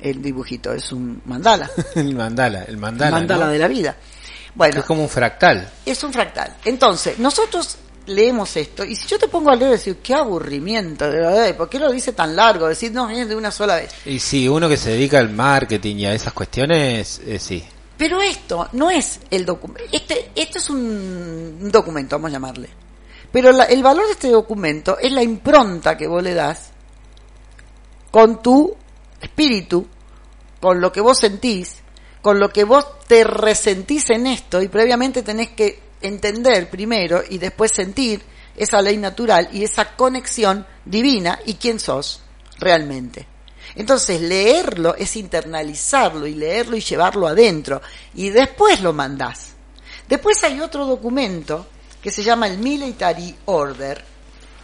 [0.00, 3.52] el dibujito, es un mandala, el mandala, el mandala, mandala ¿no?
[3.52, 3.96] de la vida.
[4.54, 5.70] Bueno, es como un fractal.
[5.86, 6.56] es un fractal.
[6.64, 7.76] Entonces, nosotros
[8.06, 11.68] leemos esto, y si yo te pongo a leer, decir, qué aburrimiento, de verdad, ¿por
[11.68, 12.68] qué lo dice tan largo?
[12.68, 13.92] Decir, no, es de una sola vez.
[14.04, 17.62] Y sí, uno que se dedica al marketing y a esas cuestiones, eh, sí.
[17.96, 22.81] Pero esto no es el documento, este, esto es un documento, vamos a llamarle.
[23.32, 26.70] Pero la- el valor de este documento es la impronta que vos le das
[28.10, 28.76] con tu
[29.20, 29.86] espíritu,
[30.60, 31.76] con lo que vos sentís,
[32.20, 37.38] con lo que vos te resentís en esto y previamente tenés que entender primero y
[37.38, 38.22] después sentir
[38.56, 42.22] esa ley natural y esa conexión divina y quién sos
[42.58, 43.26] realmente.
[43.74, 47.80] Entonces leerlo es internalizarlo y leerlo y llevarlo adentro
[48.14, 49.52] y después lo mandás.
[50.06, 51.66] Después hay otro documento
[52.02, 54.04] que se llama el Military Order,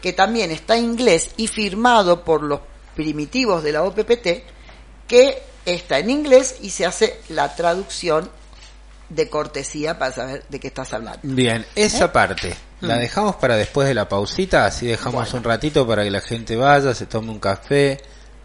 [0.03, 2.61] que también está en inglés y firmado por los
[2.94, 4.27] primitivos de la OPPT,
[5.07, 8.31] que está en inglés y se hace la traducción
[9.09, 11.20] de cortesía para saber de qué estás hablando.
[11.22, 12.09] Bien, esa ¿Eh?
[12.09, 13.01] parte la Mm.
[13.01, 16.94] dejamos para después de la pausita, así dejamos un ratito para que la gente vaya,
[16.94, 17.98] se tome un café,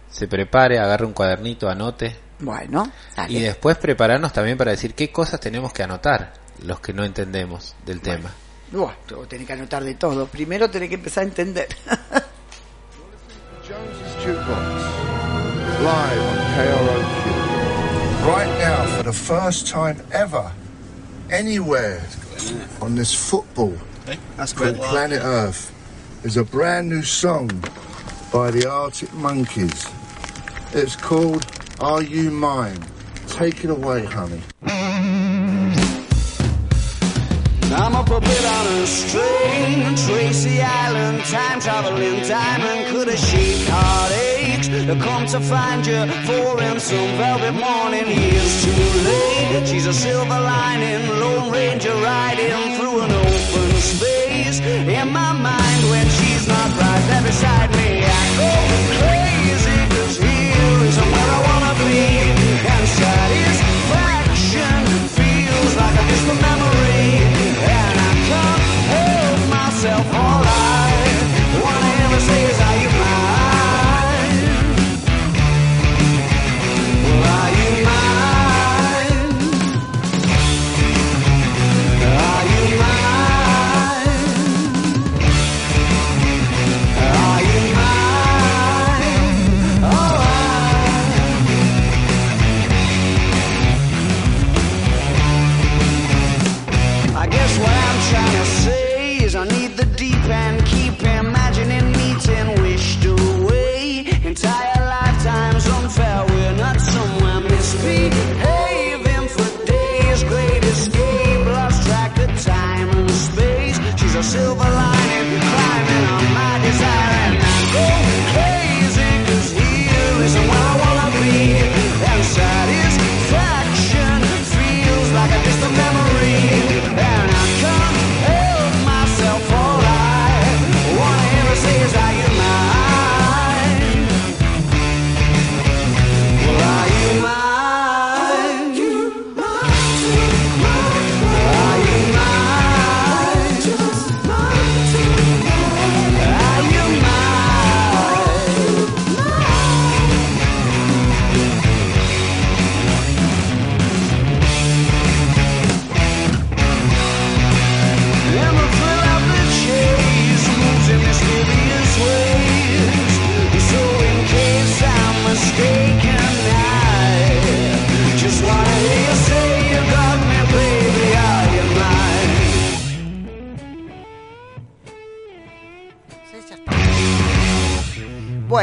[0.09, 3.31] se prepare, agarre un cuadernito, anote Bueno, dale.
[3.33, 7.75] y después prepararnos también para decir qué cosas tenemos que anotar, los que no entendemos
[7.85, 8.31] del tema.
[8.73, 10.25] Buah, tú tenés que anotar de todo.
[10.25, 11.67] Primero tenés que empezar a entender.
[13.61, 14.81] Jones's Jukebox,
[15.83, 17.13] live on KROQ.
[18.25, 20.51] Right now, for the first time ever,
[21.29, 22.01] anywhere
[22.81, 23.77] on this football
[24.37, 25.71] That's called Planet Earth,
[26.23, 27.51] is a brand new song
[28.31, 29.85] by the Arctic Monkeys.
[30.73, 31.45] It's called
[31.79, 32.83] Are You Mine?
[33.27, 34.41] Take it away, honey.
[37.75, 44.67] I'm a bit on a string, Tracy Island, time traveling diamond, could have shaped heartaches.
[44.85, 48.71] To come to find you for in some velvet morning, years too
[49.09, 49.67] late.
[49.67, 54.59] She's a silver lining, Lone Ranger riding through an open space.
[54.59, 58.51] In my mind, when she's not right there beside me, I go
[58.99, 59.22] crazy,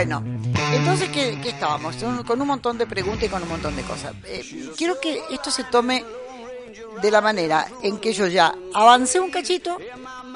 [0.01, 0.25] Bueno,
[0.73, 1.95] entonces, ¿qué, qué estábamos?
[2.27, 4.15] Con un montón de preguntas y con un montón de cosas.
[4.25, 6.03] Eh, quiero que esto se tome
[7.03, 9.77] de la manera en que yo ya avancé un cachito,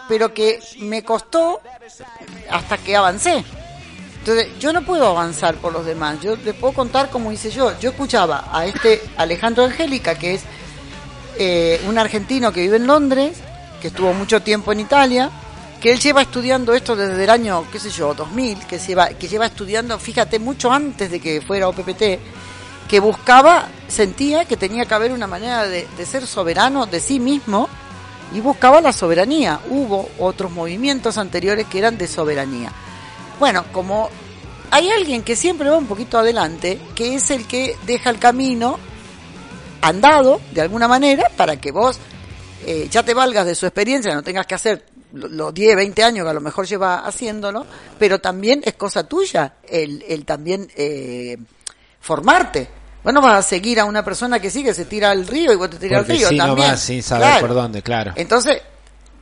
[0.06, 1.62] pero que me costó
[2.50, 3.42] hasta que avancé.
[4.18, 6.20] Entonces, yo no puedo avanzar por los demás.
[6.20, 7.72] Yo les puedo contar como hice yo.
[7.80, 10.42] Yo escuchaba a este Alejandro Angélica, que es
[11.38, 13.38] eh, un argentino que vive en Londres,
[13.80, 15.30] que estuvo mucho tiempo en Italia,
[15.84, 19.28] que él lleva estudiando esto desde el año, qué sé yo, 2000, que lleva, que
[19.28, 22.02] lleva estudiando, fíjate, mucho antes de que fuera OPPT,
[22.88, 27.68] que buscaba, sentía que tenía que haber una manera de, ser soberano de sí mismo
[28.32, 29.60] y buscaba la soberanía.
[29.68, 32.72] Hubo otros movimientos anteriores que eran de soberanía.
[33.38, 34.08] Bueno, como
[34.70, 38.78] hay alguien que siempre va un poquito adelante, que es el que deja el camino
[39.82, 41.98] andado de alguna manera para que vos
[42.64, 46.24] eh, ya te valgas de su experiencia, no tengas que hacer los 10, 20 años
[46.24, 47.64] que a lo mejor lleva haciéndolo,
[47.98, 51.36] pero también es cosa tuya el, el también eh,
[52.00, 52.68] formarte.
[53.02, 55.56] Vos no vas a seguir a una persona que sigue, se tira al río y
[55.56, 56.66] vos te tiras al río sí también.
[56.68, 58.12] nomás, sin saber por dónde, claro.
[58.16, 58.62] Entonces,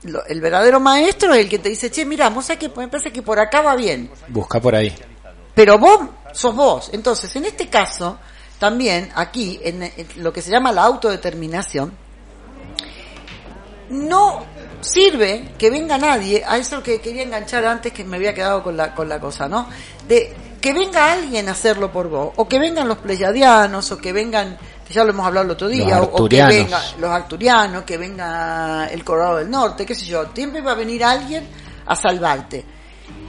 [0.05, 2.89] lo- el verdadero maestro es el que te dice, che, mira, vos sabés que me
[2.89, 4.09] parece que por acá va bien.
[4.29, 4.95] Busca por ahí.
[5.55, 5.99] Pero vos
[6.33, 6.91] sos vos.
[6.93, 8.19] Entonces, en este caso,
[8.59, 11.93] también aquí, en, en lo que se llama la autodeterminación,
[13.91, 14.47] no
[14.83, 18.77] sirve que venga nadie, a eso que quería enganchar antes que me había quedado con
[18.77, 19.69] la, con la cosa, ¿no?
[20.07, 24.13] De que venga alguien a hacerlo por vos, o que vengan los pleyadianos, o que
[24.13, 27.83] vengan, que ya lo hemos hablado el otro día, o- o que venga los arturianos,
[27.85, 31.47] que venga el Colorado del Norte, qué sé yo, siempre va a venir alguien
[31.87, 32.65] a salvarte.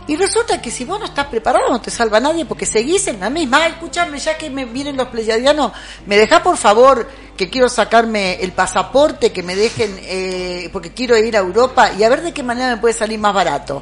[0.08, 3.20] Y resulta que si vos no estás preparado no te salva nadie porque seguís en
[3.22, 3.60] la misma.
[3.64, 5.72] Ah, escúchame, ya que me vienen los pleyadianos,
[6.06, 11.18] ¿me dejás por favor que quiero sacarme el pasaporte, que me dejen, eh, porque quiero
[11.18, 13.82] ir a Europa y a ver de qué manera me puede salir más barato?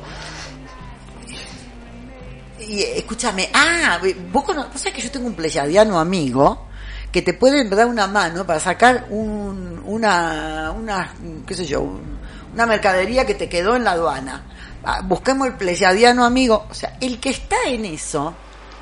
[2.59, 3.99] Y escúchame, ah,
[4.31, 6.67] vos, cono- vos sabés que yo tengo un pleyadiano amigo
[7.11, 11.13] que te puede dar una mano para sacar un, una, una,
[11.45, 12.19] qué sé yo, un-
[12.53, 14.43] una mercadería que te quedó en la aduana.
[14.83, 16.65] Ah, busquemos el pleyadiano amigo.
[16.69, 18.33] O sea, el que está en eso,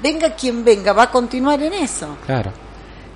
[0.01, 2.17] venga quien venga, va a continuar en eso.
[2.25, 2.51] Claro.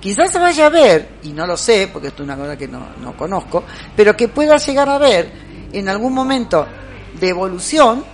[0.00, 2.68] Quizás se vaya a ver, y no lo sé, porque esto es una cosa que
[2.68, 3.64] no, no conozco,
[3.96, 5.32] pero que pueda llegar a ver
[5.72, 6.66] en algún momento
[7.18, 8.04] de evolución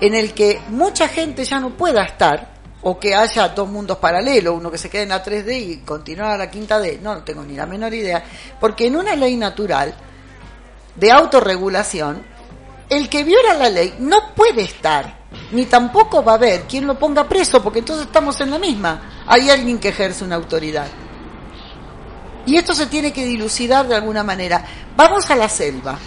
[0.00, 2.50] en el que mucha gente ya no pueda estar,
[2.82, 6.34] o que haya dos mundos paralelos, uno que se quede en la 3D y continúa
[6.34, 8.22] a la quinta D, no, no tengo ni la menor idea,
[8.58, 9.94] porque en una ley natural
[10.96, 12.22] de autorregulación,
[12.90, 15.20] el que viola la ley no puede estar,
[15.52, 19.24] ni tampoco va a haber quien lo ponga preso, porque entonces estamos en la misma.
[19.26, 20.88] Hay alguien que ejerce una autoridad.
[22.46, 24.64] Y esto se tiene que dilucidar de alguna manera.
[24.96, 25.98] Vamos a la selva.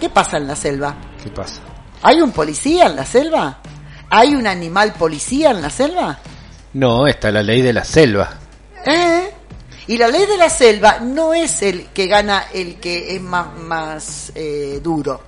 [0.00, 0.96] ¿Qué pasa en la selva?
[1.22, 1.60] ¿Qué pasa?
[2.02, 3.58] ¿Hay un policía en la selva?
[4.10, 6.18] ¿Hay un animal policía en la selva?
[6.72, 8.30] No, está la ley de la selva.
[8.84, 9.30] ¿Eh?
[9.86, 13.54] Y la ley de la selva no es el que gana el que es más,
[13.56, 15.22] más eh, duro.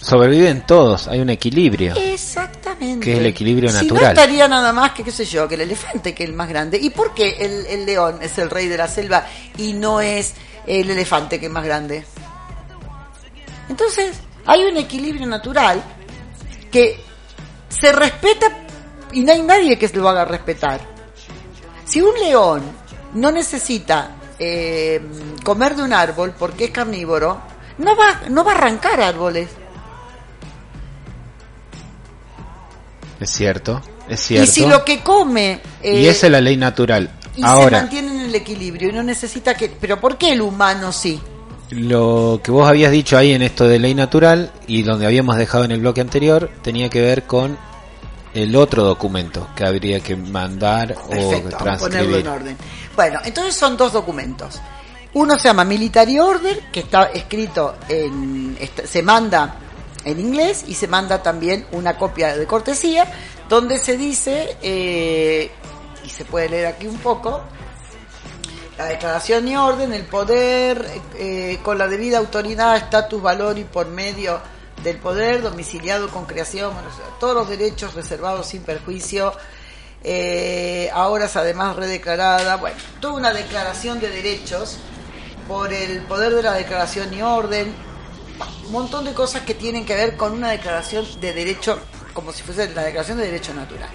[0.00, 1.94] Sobreviven todos, hay un equilibrio.
[1.96, 3.04] Exactamente.
[3.04, 4.02] Que es el equilibrio Si natural.
[4.02, 6.48] no estaría nada más que, qué sé yo, que el elefante, que es el más
[6.48, 6.78] grande.
[6.78, 9.26] ¿Y por qué el, el león es el rey de la selva
[9.56, 10.34] y no es
[10.66, 12.04] el elefante que es más grande?
[13.68, 15.82] Entonces, hay un equilibrio natural
[16.70, 17.00] que
[17.68, 18.46] se respeta
[19.12, 20.80] y no hay nadie que se lo haga respetar.
[21.84, 22.62] Si un león
[23.14, 25.00] no necesita eh,
[25.44, 27.40] comer de un árbol porque es carnívoro,
[27.78, 29.48] no va, no va a arrancar árboles.
[33.20, 34.52] Es cierto, es Y cierto.
[34.52, 37.10] si lo que come eh, Y esa es la ley natural.
[37.36, 39.68] y se Ahora, mantiene en el equilibrio y no necesita que...
[39.68, 41.20] Pero ¿por qué el humano sí?
[41.70, 45.62] lo que vos habías dicho ahí en esto de ley natural y donde habíamos dejado
[45.64, 47.56] en el bloque anterior tenía que ver con
[48.34, 52.28] el otro documento que habría que mandar Perfecto, o ponerlo en transcribir.
[52.28, 52.56] orden.
[52.96, 54.60] Bueno, entonces son dos documentos.
[55.14, 58.56] Uno se llama Military Order, que está escrito en...
[58.84, 59.56] se manda
[60.04, 63.06] en inglés y se manda también una copia de cortesía
[63.48, 65.50] donde se dice, eh,
[66.04, 67.42] y se puede leer aquí un poco,
[68.78, 73.88] la declaración y orden, el poder eh, con la debida autoridad, estatus, valor y por
[73.88, 74.40] medio
[74.84, 76.88] del poder, domiciliado con creación, bueno,
[77.18, 79.34] todos los derechos reservados sin perjuicio,
[80.02, 84.78] eh, ahora es además redeclarada, bueno, toda una declaración de derechos
[85.46, 87.74] por el poder de la declaración y orden,
[88.66, 91.78] un montón de cosas que tienen que ver con una declaración de derecho,
[92.14, 93.88] como si fuese la declaración de derecho natural.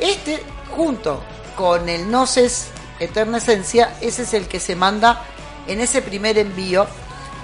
[0.00, 0.42] Este,
[0.76, 1.22] junto
[1.56, 2.68] con el Noces
[2.98, 5.22] Eterna Esencia, ese es el que se manda
[5.66, 6.86] en ese primer envío,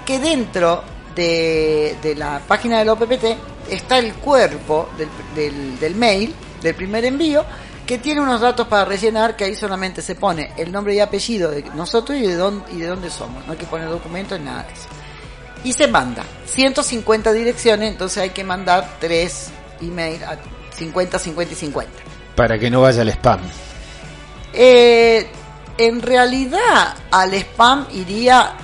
[0.05, 0.83] que dentro
[1.15, 3.25] de, la página del OPPT
[3.69, 7.43] está el cuerpo del, del- del mail, del primer envío,
[7.85, 11.51] que tiene unos datos para rellenar, que ahí solamente se pone el nombre y apellido
[11.51, 13.45] de nosotros y de dónde, y de dónde somos.
[13.45, 14.87] No hay que poner documento ni nada de eso.
[15.63, 19.49] Y se manda 150 direcciones, entonces hay que mandar 3
[19.81, 20.37] emails a
[20.75, 21.91] 50, 50 y 50.
[22.35, 23.39] Para que no vaya al spam.
[24.53, 25.27] Eh,
[25.77, 28.55] en realidad al spam iría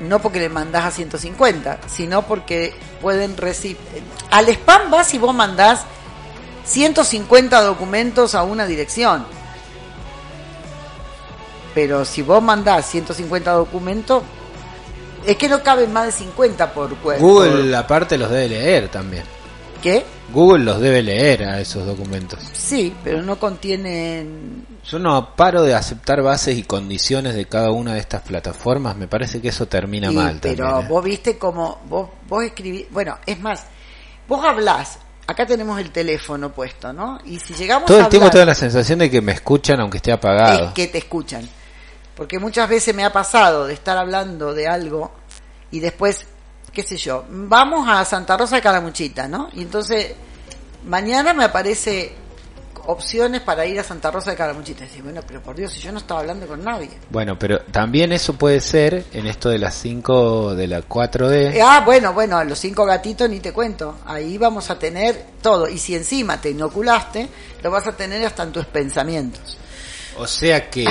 [0.00, 3.78] no porque le mandás a 150, sino porque pueden recibir...
[4.30, 5.84] Al spam vas si vos mandás
[6.64, 9.26] 150 documentos a una dirección.
[11.74, 14.22] Pero si vos mandás 150 documentos,
[15.26, 17.26] es que no caben más de 50 por cuerpo.
[17.26, 19.24] Google aparte los debe leer también.
[19.82, 20.04] ¿Qué?
[20.32, 22.40] Google los debe leer a esos documentos.
[22.52, 24.66] Sí, pero no contienen...
[24.84, 28.96] Yo no paro de aceptar bases y condiciones de cada una de estas plataformas.
[28.96, 30.38] Me parece que eso termina mal.
[30.40, 30.88] pero también, ¿eh?
[30.88, 32.86] vos viste como vos, vos escribís...
[32.90, 33.64] Bueno, es más,
[34.28, 37.18] vos hablás, acá tenemos el teléfono puesto, ¿no?
[37.24, 39.80] Y si llegamos Todo a el tiempo hablar- tengo la sensación de que me escuchan
[39.80, 40.68] aunque esté apagado.
[40.68, 41.48] es que te escuchan.
[42.16, 45.12] Porque muchas veces me ha pasado de estar hablando de algo
[45.70, 46.26] y después,
[46.72, 49.50] qué sé yo, vamos a Santa Rosa de Calamuchita, ¿no?
[49.52, 50.14] Y entonces,
[50.84, 52.16] mañana me aparece
[52.86, 54.84] opciones para ir a Santa Rosa de Calamuchita.
[54.84, 56.90] Y decís, bueno, pero por Dios, si yo no estaba hablando con nadie.
[57.10, 61.54] Bueno, pero también eso puede ser en esto de las 5 de la 4D.
[61.54, 63.98] Eh, Ah, bueno, bueno, a los cinco gatitos ni te cuento.
[64.06, 65.68] Ahí vamos a tener todo.
[65.68, 67.28] Y si encima te inoculaste,
[67.62, 69.58] lo vas a tener hasta en tus pensamientos.
[70.18, 70.86] O sea que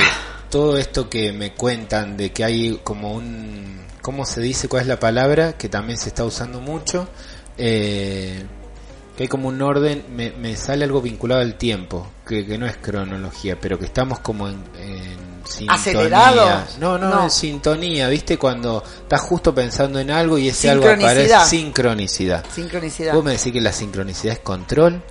[0.56, 3.78] todo esto que me cuentan de que hay como un...
[4.02, 4.70] ¿Cómo se dice?
[4.70, 5.58] ¿Cuál es la palabra?
[5.58, 7.10] Que también se está usando mucho.
[7.58, 8.42] Eh,
[9.18, 12.66] que hay como un orden, me, me sale algo vinculado al tiempo, que, que no
[12.68, 15.74] es cronología, pero que estamos como en, en sintonía.
[15.74, 16.78] ¿Acelerados?
[16.80, 17.24] No, no, No.
[17.24, 18.38] en sintonía, ¿viste?
[18.38, 21.06] Cuando estás justo pensando en algo y ese algo aparece.
[21.10, 21.46] Sincronicidad.
[21.46, 22.46] Sincronicidad.
[22.50, 23.14] Sincronicidad.
[23.14, 25.04] ¿Vos me decís que la sincronicidad es control?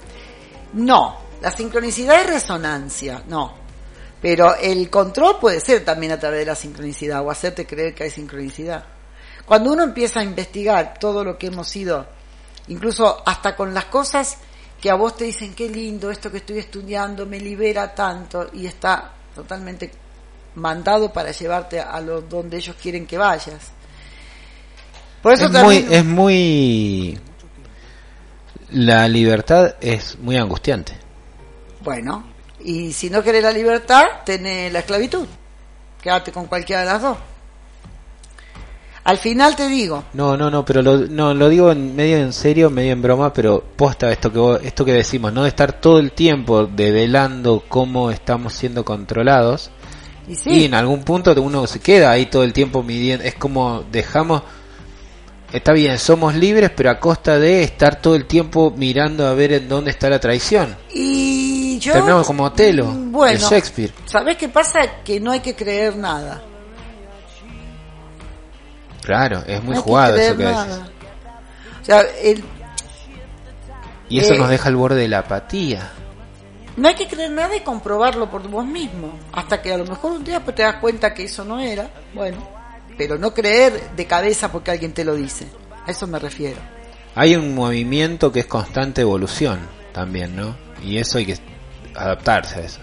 [0.72, 3.62] No, la sincronicidad es resonancia, no.
[4.24, 8.04] Pero el control puede ser también a través de la sincronicidad o hacerte creer que
[8.04, 8.82] hay sincronicidad.
[9.44, 12.06] Cuando uno empieza a investigar todo lo que hemos ido,
[12.68, 14.38] incluso hasta con las cosas
[14.80, 18.64] que a vos te dicen qué lindo esto que estoy estudiando, me libera tanto y
[18.64, 19.90] está totalmente
[20.54, 23.72] mandado para llevarte a lo donde ellos quieren que vayas.
[25.20, 27.20] Por eso es también muy, es muy
[28.70, 30.94] la libertad es muy angustiante
[31.82, 32.33] Bueno,
[32.64, 35.26] y si no querés la libertad, tenés la esclavitud.
[36.02, 37.16] Quédate con cualquiera de las dos.
[39.04, 42.32] Al final te digo, no no no pero lo, no lo digo en medio en
[42.32, 45.78] serio medio en broma pero posta esto que vos- esto que decimos no de estar
[45.78, 49.70] todo el tiempo develando cómo estamos siendo controlados.
[50.26, 53.34] Y y sí, en algún punto uno se queda ahí todo el tiempo midiendo es
[53.34, 54.42] como dejamos
[55.52, 59.52] está bien somos libres pero a costa de estar todo el tiempo mirando a ver
[59.52, 60.74] en dónde está la traición.
[60.94, 61.43] Y
[61.84, 61.92] yo...
[61.92, 65.02] terminamos como Otelo bueno, de Shakespeare ¿sabés qué pasa?
[65.04, 66.42] Que no hay que creer nada.
[69.02, 70.64] Claro, es muy No jugado eso que nada.
[70.64, 70.90] decís.
[71.82, 72.44] O sea, el-
[74.08, 75.90] Y eso Eh, nos deja al borde de la apatía.
[76.76, 79.12] no hay que creer nada y comprobarlo por vos mismo.
[79.32, 81.88] Hasta que a lo mejor un día pues, te das cuenta que eso no era.
[82.14, 82.38] Bueno,
[82.96, 85.46] pero no creer de cabeza porque alguien te lo dice.
[85.86, 86.58] A eso me refiero.
[87.14, 89.60] Hay un movimiento que es constante evolución
[89.92, 90.56] también, ¿no?
[90.82, 91.38] Y eso hay que
[91.96, 92.80] adaptarse a eso.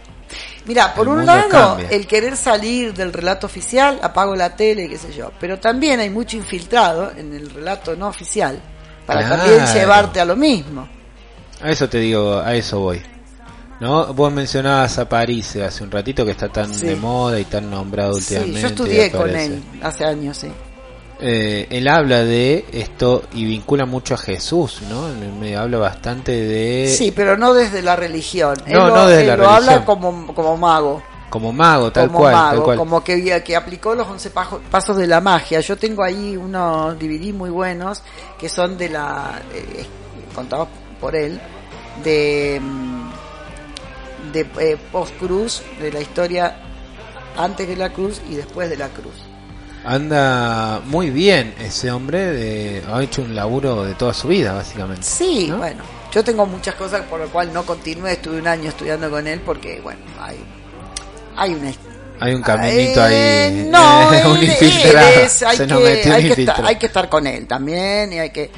[0.66, 1.90] Mira, por El un lado, cambia.
[1.90, 5.32] el querer salir del relato oficial, apago la tele, qué sé yo.
[5.40, 8.60] Pero también hay mucho infiltrado en el relato no oficial
[9.06, 9.38] para Claro.
[9.44, 10.88] también llevarte a lo mismo.
[11.62, 13.02] A eso te digo, a eso voy.
[13.80, 14.14] ¿No?
[14.14, 16.86] Vos mencionabas a París hace un ratito que está tan Sí.
[16.86, 18.62] de moda y tan nombrado Sí, últimamente.
[18.62, 20.52] yo estudié con él hace años, sí.
[21.24, 25.08] Eh, él habla de esto y vincula mucho a Jesús, ¿no?
[25.40, 28.56] Me habla bastante de Sí, pero no desde la religión.
[28.66, 29.86] Él No, lo, no desde él la lo habla religión.
[29.86, 31.04] como, como mago.
[31.30, 32.78] como mago, tal como cual, mago, tal cual.
[32.78, 35.60] como que, que aplicó los 11 pajo- pasos de la magia.
[35.62, 38.02] Yo tengo ahí unos DVD muy buenos
[38.40, 39.86] que son de la, eh,
[40.34, 40.68] contados
[41.00, 41.40] por él,
[42.04, 46.56] de, mm, de eh, post-cruz, de la historia
[47.38, 49.14] antes de la cruz y después de la cruz.
[49.84, 55.02] Anda muy bien ese hombre, de, ha hecho un laburo de toda su vida, básicamente.
[55.04, 55.58] Sí, ¿no?
[55.58, 59.26] bueno, yo tengo muchas cosas por lo cual no continué, estuve un año estudiando con
[59.28, 60.38] él porque, bueno, hay,
[61.36, 61.72] hay una
[62.20, 65.10] Hay un caminito Eh, ahí, no, eh, un infiltrado.
[65.22, 67.48] es- hay, Se que, nos metió un hay, que estar, hay que estar con él
[67.48, 68.52] también y hay que...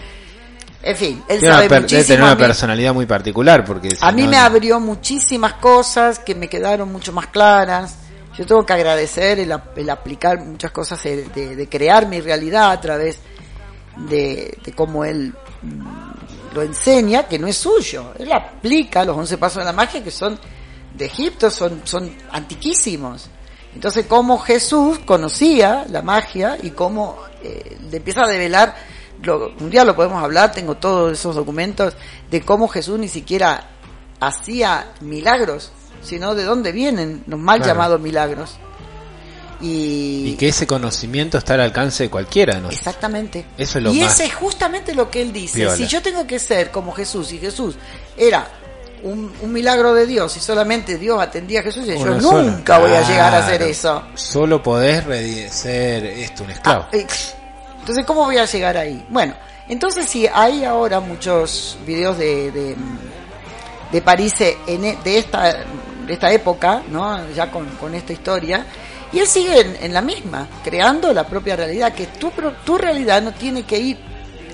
[0.86, 2.26] En fin, él Tiene sabe una muchísimo.
[2.26, 6.50] una personalidad muy particular porque si a mí no, me abrió muchísimas cosas que me
[6.50, 7.96] quedaron mucho más claras.
[8.38, 12.82] Yo tengo que agradecer el, ap- el aplicar muchas cosas, de, crear mi realidad a
[12.82, 13.20] través
[13.98, 18.14] de, cómo él mm, lo enseña que no es suyo.
[18.18, 20.40] Él aplica los once pasos de la magia que son
[20.96, 23.30] de Egipto, son, son antiquísimos.
[23.76, 28.76] Entonces, cómo Jesús conocía la magia y cómo eh, le empieza a develar,
[29.22, 31.96] lo- un día lo podemos hablar, tengo todos esos documentos,
[32.32, 33.70] de cómo Jesús ni siquiera
[34.20, 35.72] hacía milagros,
[36.04, 37.74] sino de dónde vienen los mal Claro.
[37.74, 38.58] llamados milagros.
[39.62, 42.80] Y, Y que ese conocimiento está al alcance de cualquiera nosotros.
[42.80, 43.46] Exactamente.
[43.58, 45.70] Eso es lo y más ese es justamente lo que él dice.
[45.78, 47.76] Si yo tengo que ser como Jesús y Jesús
[48.18, 48.46] era
[49.04, 52.88] un, un milagro de Dios y solamente Dios atendía a Jesús, yo Uno nunca solo.
[52.88, 54.04] voy a llegar a hacer eso.
[54.16, 55.04] Solo podés
[55.54, 56.86] ser esto, un esclavo.
[56.92, 56.98] Ah,
[57.80, 59.06] Entonces, ¿cómo voy a llegar ahí?
[59.10, 59.34] Bueno,
[59.70, 62.76] entonces sí, hay ahora muchos videos de, de,
[63.94, 64.34] de París
[64.68, 65.58] en, e- de esta
[66.06, 67.30] de esta época, ¿no?
[67.32, 68.66] Ya con, con esta historia.
[69.12, 72.32] Y él sigue en, en la misma, creando la propia realidad, que tu,
[72.66, 74.00] tu realidad no tiene que ir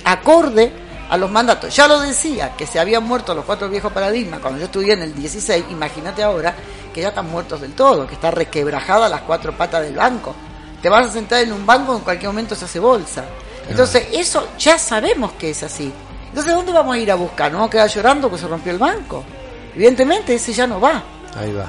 [0.04, 0.72] acorde
[1.10, 1.76] a los mandatos.
[1.76, 5.02] Ya lo decía, que se habían muerto los cuatro viejos paradigmas cuando yo estudié en
[5.02, 6.54] el 16, imagínate ahora
[6.94, 10.36] que ya están muertos del todo, que está requebrajada las cuatro patas del banco.
[10.82, 13.26] Te vas a sentar en un banco, en cualquier momento se hace bolsa.
[13.70, 15.92] Entonces, eso ya sabemos que es así.
[16.30, 17.52] Entonces, ¿dónde vamos a ir a buscar?
[17.52, 19.24] ¿No vamos a quedar llorando que se rompió el banco?
[19.76, 21.04] Evidentemente, ese ya no va.
[21.36, 21.68] Ahí va.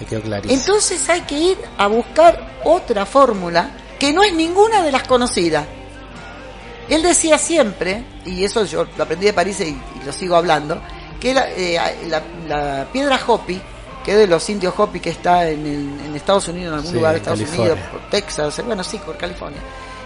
[0.00, 0.60] Me quedó clarísimo.
[0.60, 5.64] Entonces hay que ir a buscar otra fórmula que no es ninguna de las conocidas.
[6.88, 10.80] Él decía siempre, y eso yo lo aprendí de París y, y lo sigo hablando,
[11.20, 13.60] que la, eh, la- la piedra Hopi,
[14.04, 16.90] que es de los indios Hopi que está en, el- en Estados Unidos, en algún
[16.90, 17.72] Sí, lugar de Estados California.
[17.74, 19.60] Unidos, por Texas, bueno, sí, por California,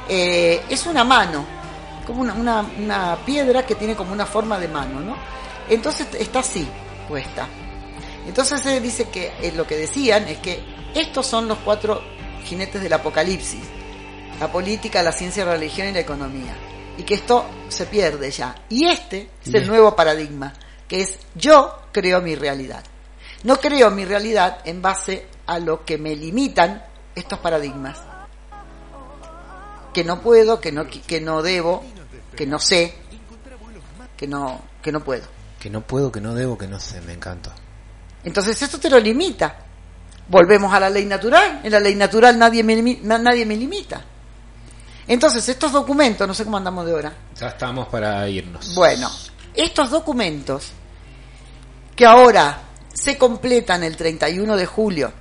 [0.09, 1.45] eh, es una mano,
[2.07, 5.15] como una, una, una piedra que tiene como una forma de mano, ¿no?
[5.69, 6.67] Entonces está así,
[7.09, 7.47] puesta.
[8.27, 10.63] Entonces se dice que eh, lo que decían es que
[10.95, 12.03] estos son los cuatro
[12.45, 13.63] jinetes del apocalipsis.
[14.39, 16.55] La política, la ciencia, la religión y la economía.
[16.99, 18.55] Y que esto se pierde ya.
[18.69, 20.53] Y este es el nuevo paradigma,
[20.89, 22.85] que es yo creo mi realidad.
[23.45, 27.99] No creo mi realidad en base a lo que me limitan estos paradigmas.
[29.93, 31.85] Que no puedo, que no, que no debo,
[32.37, 32.95] que no sé,
[34.17, 35.25] que no, que no puedo.
[35.61, 37.53] Que no puedo, que no debo, que no sé, me encantó.
[38.25, 39.57] Entonces esto te lo limita.
[40.29, 41.61] Volvemos a la ley natural.
[41.63, 44.03] En la ley natural nadie me, nadie me limita.
[45.07, 47.13] Entonces estos documentos, no sé cómo andamos de hora.
[47.39, 48.75] Ya estamos para irnos.
[48.75, 49.11] Bueno,
[49.55, 50.71] estos documentos
[51.97, 52.63] que ahora
[52.95, 55.13] se completan el 31 de julio,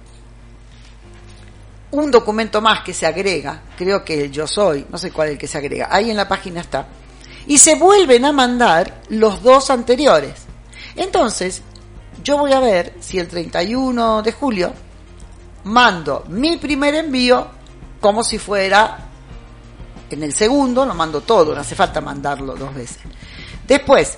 [1.91, 5.33] un documento más que se agrega, creo que el yo soy, no sé cuál es
[5.33, 6.87] el que se agrega, ahí en la página está,
[7.47, 10.45] y se vuelven a mandar los dos anteriores.
[10.95, 11.63] Entonces,
[12.23, 14.73] yo voy a ver si el 31 de julio
[15.63, 17.47] mando mi primer envío
[17.99, 19.07] como si fuera
[20.09, 22.99] en el segundo, lo mando todo, no hace falta mandarlo dos veces.
[23.65, 24.17] Después,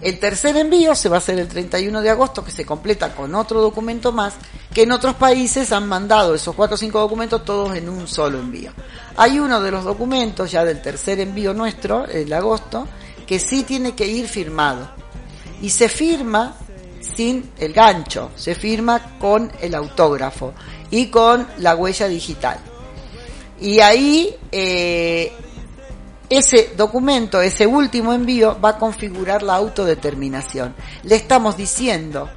[0.00, 3.34] el tercer envío se va a hacer el 31 de agosto, que se completa con
[3.34, 4.34] otro documento más,
[4.72, 8.38] que en otros países han mandado esos cuatro o cinco documentos todos en un solo
[8.38, 8.72] envío.
[9.16, 12.86] Hay uno de los documentos ya del tercer envío nuestro, el agosto,
[13.26, 14.90] que sí tiene que ir firmado.
[15.60, 16.56] Y se firma
[17.00, 20.52] sin el gancho, se firma con el autógrafo
[20.90, 22.58] y con la huella digital.
[23.60, 25.32] Y ahí eh,
[26.28, 30.74] ese documento, ese último envío, va a configurar la autodeterminación.
[31.02, 32.30] Le estamos diciendo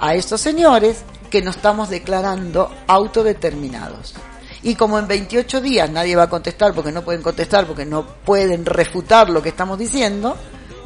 [0.00, 4.14] a estos señores que nos estamos declarando autodeterminados.
[4.62, 8.06] Y como en 28 días nadie va a contestar porque no pueden contestar, porque no
[8.06, 10.36] pueden refutar lo que estamos diciendo,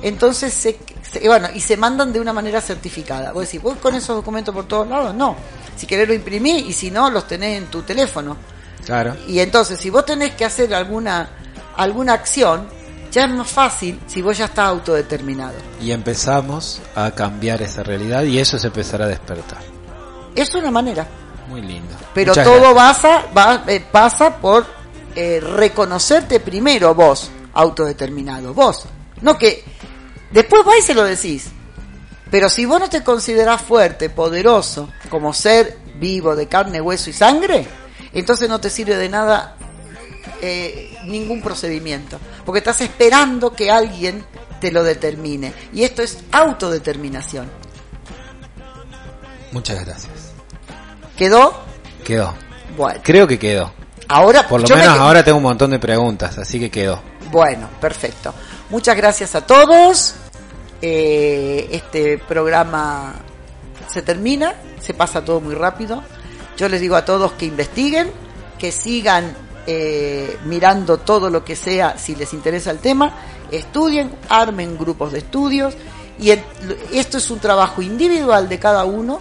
[0.03, 0.78] entonces se,
[1.11, 3.32] se- bueno, y se mandan de una manera certificada.
[3.32, 5.14] Vos decís, ¿vos con esos documentos por todos lados?
[5.14, 5.36] No.
[5.76, 8.36] Si querés lo imprimís y si no, los tenés en tu teléfono.
[8.84, 9.16] Claro.
[9.28, 11.28] Y entonces, si vos tenés que hacer alguna,
[11.76, 12.66] alguna acción,
[13.11, 15.55] ya es más fácil si vos ya estás autodeterminado.
[15.80, 19.61] Y empezamos a cambiar esa realidad y eso se empezará a despertar.
[20.34, 21.07] Es una manera.
[21.48, 21.94] Muy lindo.
[22.14, 24.64] Pero Muchas todo pasa, va, eh, pasa por
[25.14, 28.84] eh, reconocerte primero vos, autodeterminado, vos.
[29.20, 29.62] No que
[30.32, 31.50] después vais y se lo decís.
[32.30, 37.12] Pero si vos no te considerás fuerte, poderoso, como ser vivo de carne, hueso y
[37.12, 37.66] sangre,
[38.12, 39.56] entonces no te sirve de nada
[40.40, 42.18] eh, ningún procedimiento.
[42.44, 44.24] Porque estás esperando que alguien
[44.60, 45.52] te lo determine.
[45.72, 47.50] Y esto es autodeterminación.
[49.52, 50.32] Muchas gracias.
[51.16, 51.54] ¿Quedó?
[52.04, 52.34] Quedó.
[52.76, 53.00] Bueno.
[53.02, 53.72] Creo que quedó.
[54.08, 57.00] Ahora, Por lo me menos ahora tengo un montón de preguntas, así que quedó.
[57.30, 58.34] Bueno, perfecto.
[58.70, 60.14] Muchas gracias a todos.
[60.84, 63.14] Eh, este programa
[63.88, 66.02] se termina, se pasa todo muy rápido.
[66.56, 68.10] Yo les digo a todos que investiguen,
[68.58, 69.32] que sigan
[69.66, 73.12] eh, mirando todo lo que sea, si les interesa el tema,
[73.52, 75.74] estudien, armen grupos de estudios
[76.18, 76.42] y el-
[76.92, 79.20] esto es un trabajo individual de cada uno,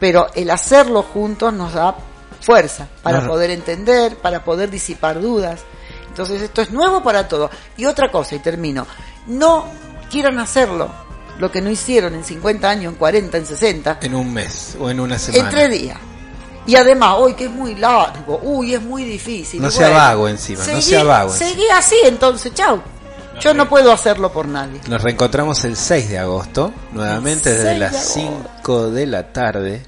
[0.00, 1.94] pero el hacerlo juntos nos da
[2.40, 3.32] fuerza para Claro.
[3.34, 5.60] poder entender, para poder disipar dudas.
[6.08, 7.50] Entonces esto es nuevo para todos.
[7.76, 8.86] Y otra cosa, y termino,
[9.28, 9.66] no
[10.10, 10.90] quieran hacerlo,
[11.38, 14.90] lo que no hicieron en 50 años, en 40, en 60, En un mes o
[14.90, 15.44] en una semana.
[15.44, 15.98] en tres días.
[16.66, 19.62] Y además, hoy que es muy largo, uy, es muy difícil.
[19.62, 22.80] No sea vago encima, no sea vago Seguí así, entonces, chau.
[23.40, 24.80] Yo no puedo hacerlo por nadie.
[24.88, 28.46] Nos reencontramos el 6 de agosto, nuevamente desde 6 las de agosto.
[28.56, 29.82] 5 de la tarde.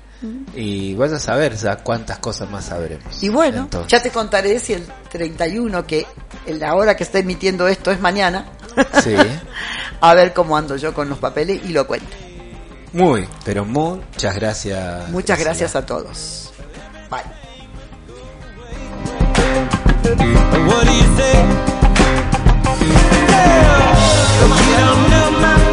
[0.55, 3.23] Y vaya a saber ya cuántas cosas más sabremos.
[3.23, 6.07] Y bueno, Entonces, ya te contaré si el 31, que
[6.49, 8.45] la hora que está emitiendo esto es mañana,
[9.03, 9.15] Sí,
[10.01, 12.17] a ver cómo ando yo con los papeles y lo cuento.
[12.93, 15.09] muy, pero muchas gracias.
[15.11, 16.53] Muchas gracias a todos.
[17.11, 17.23] Bye.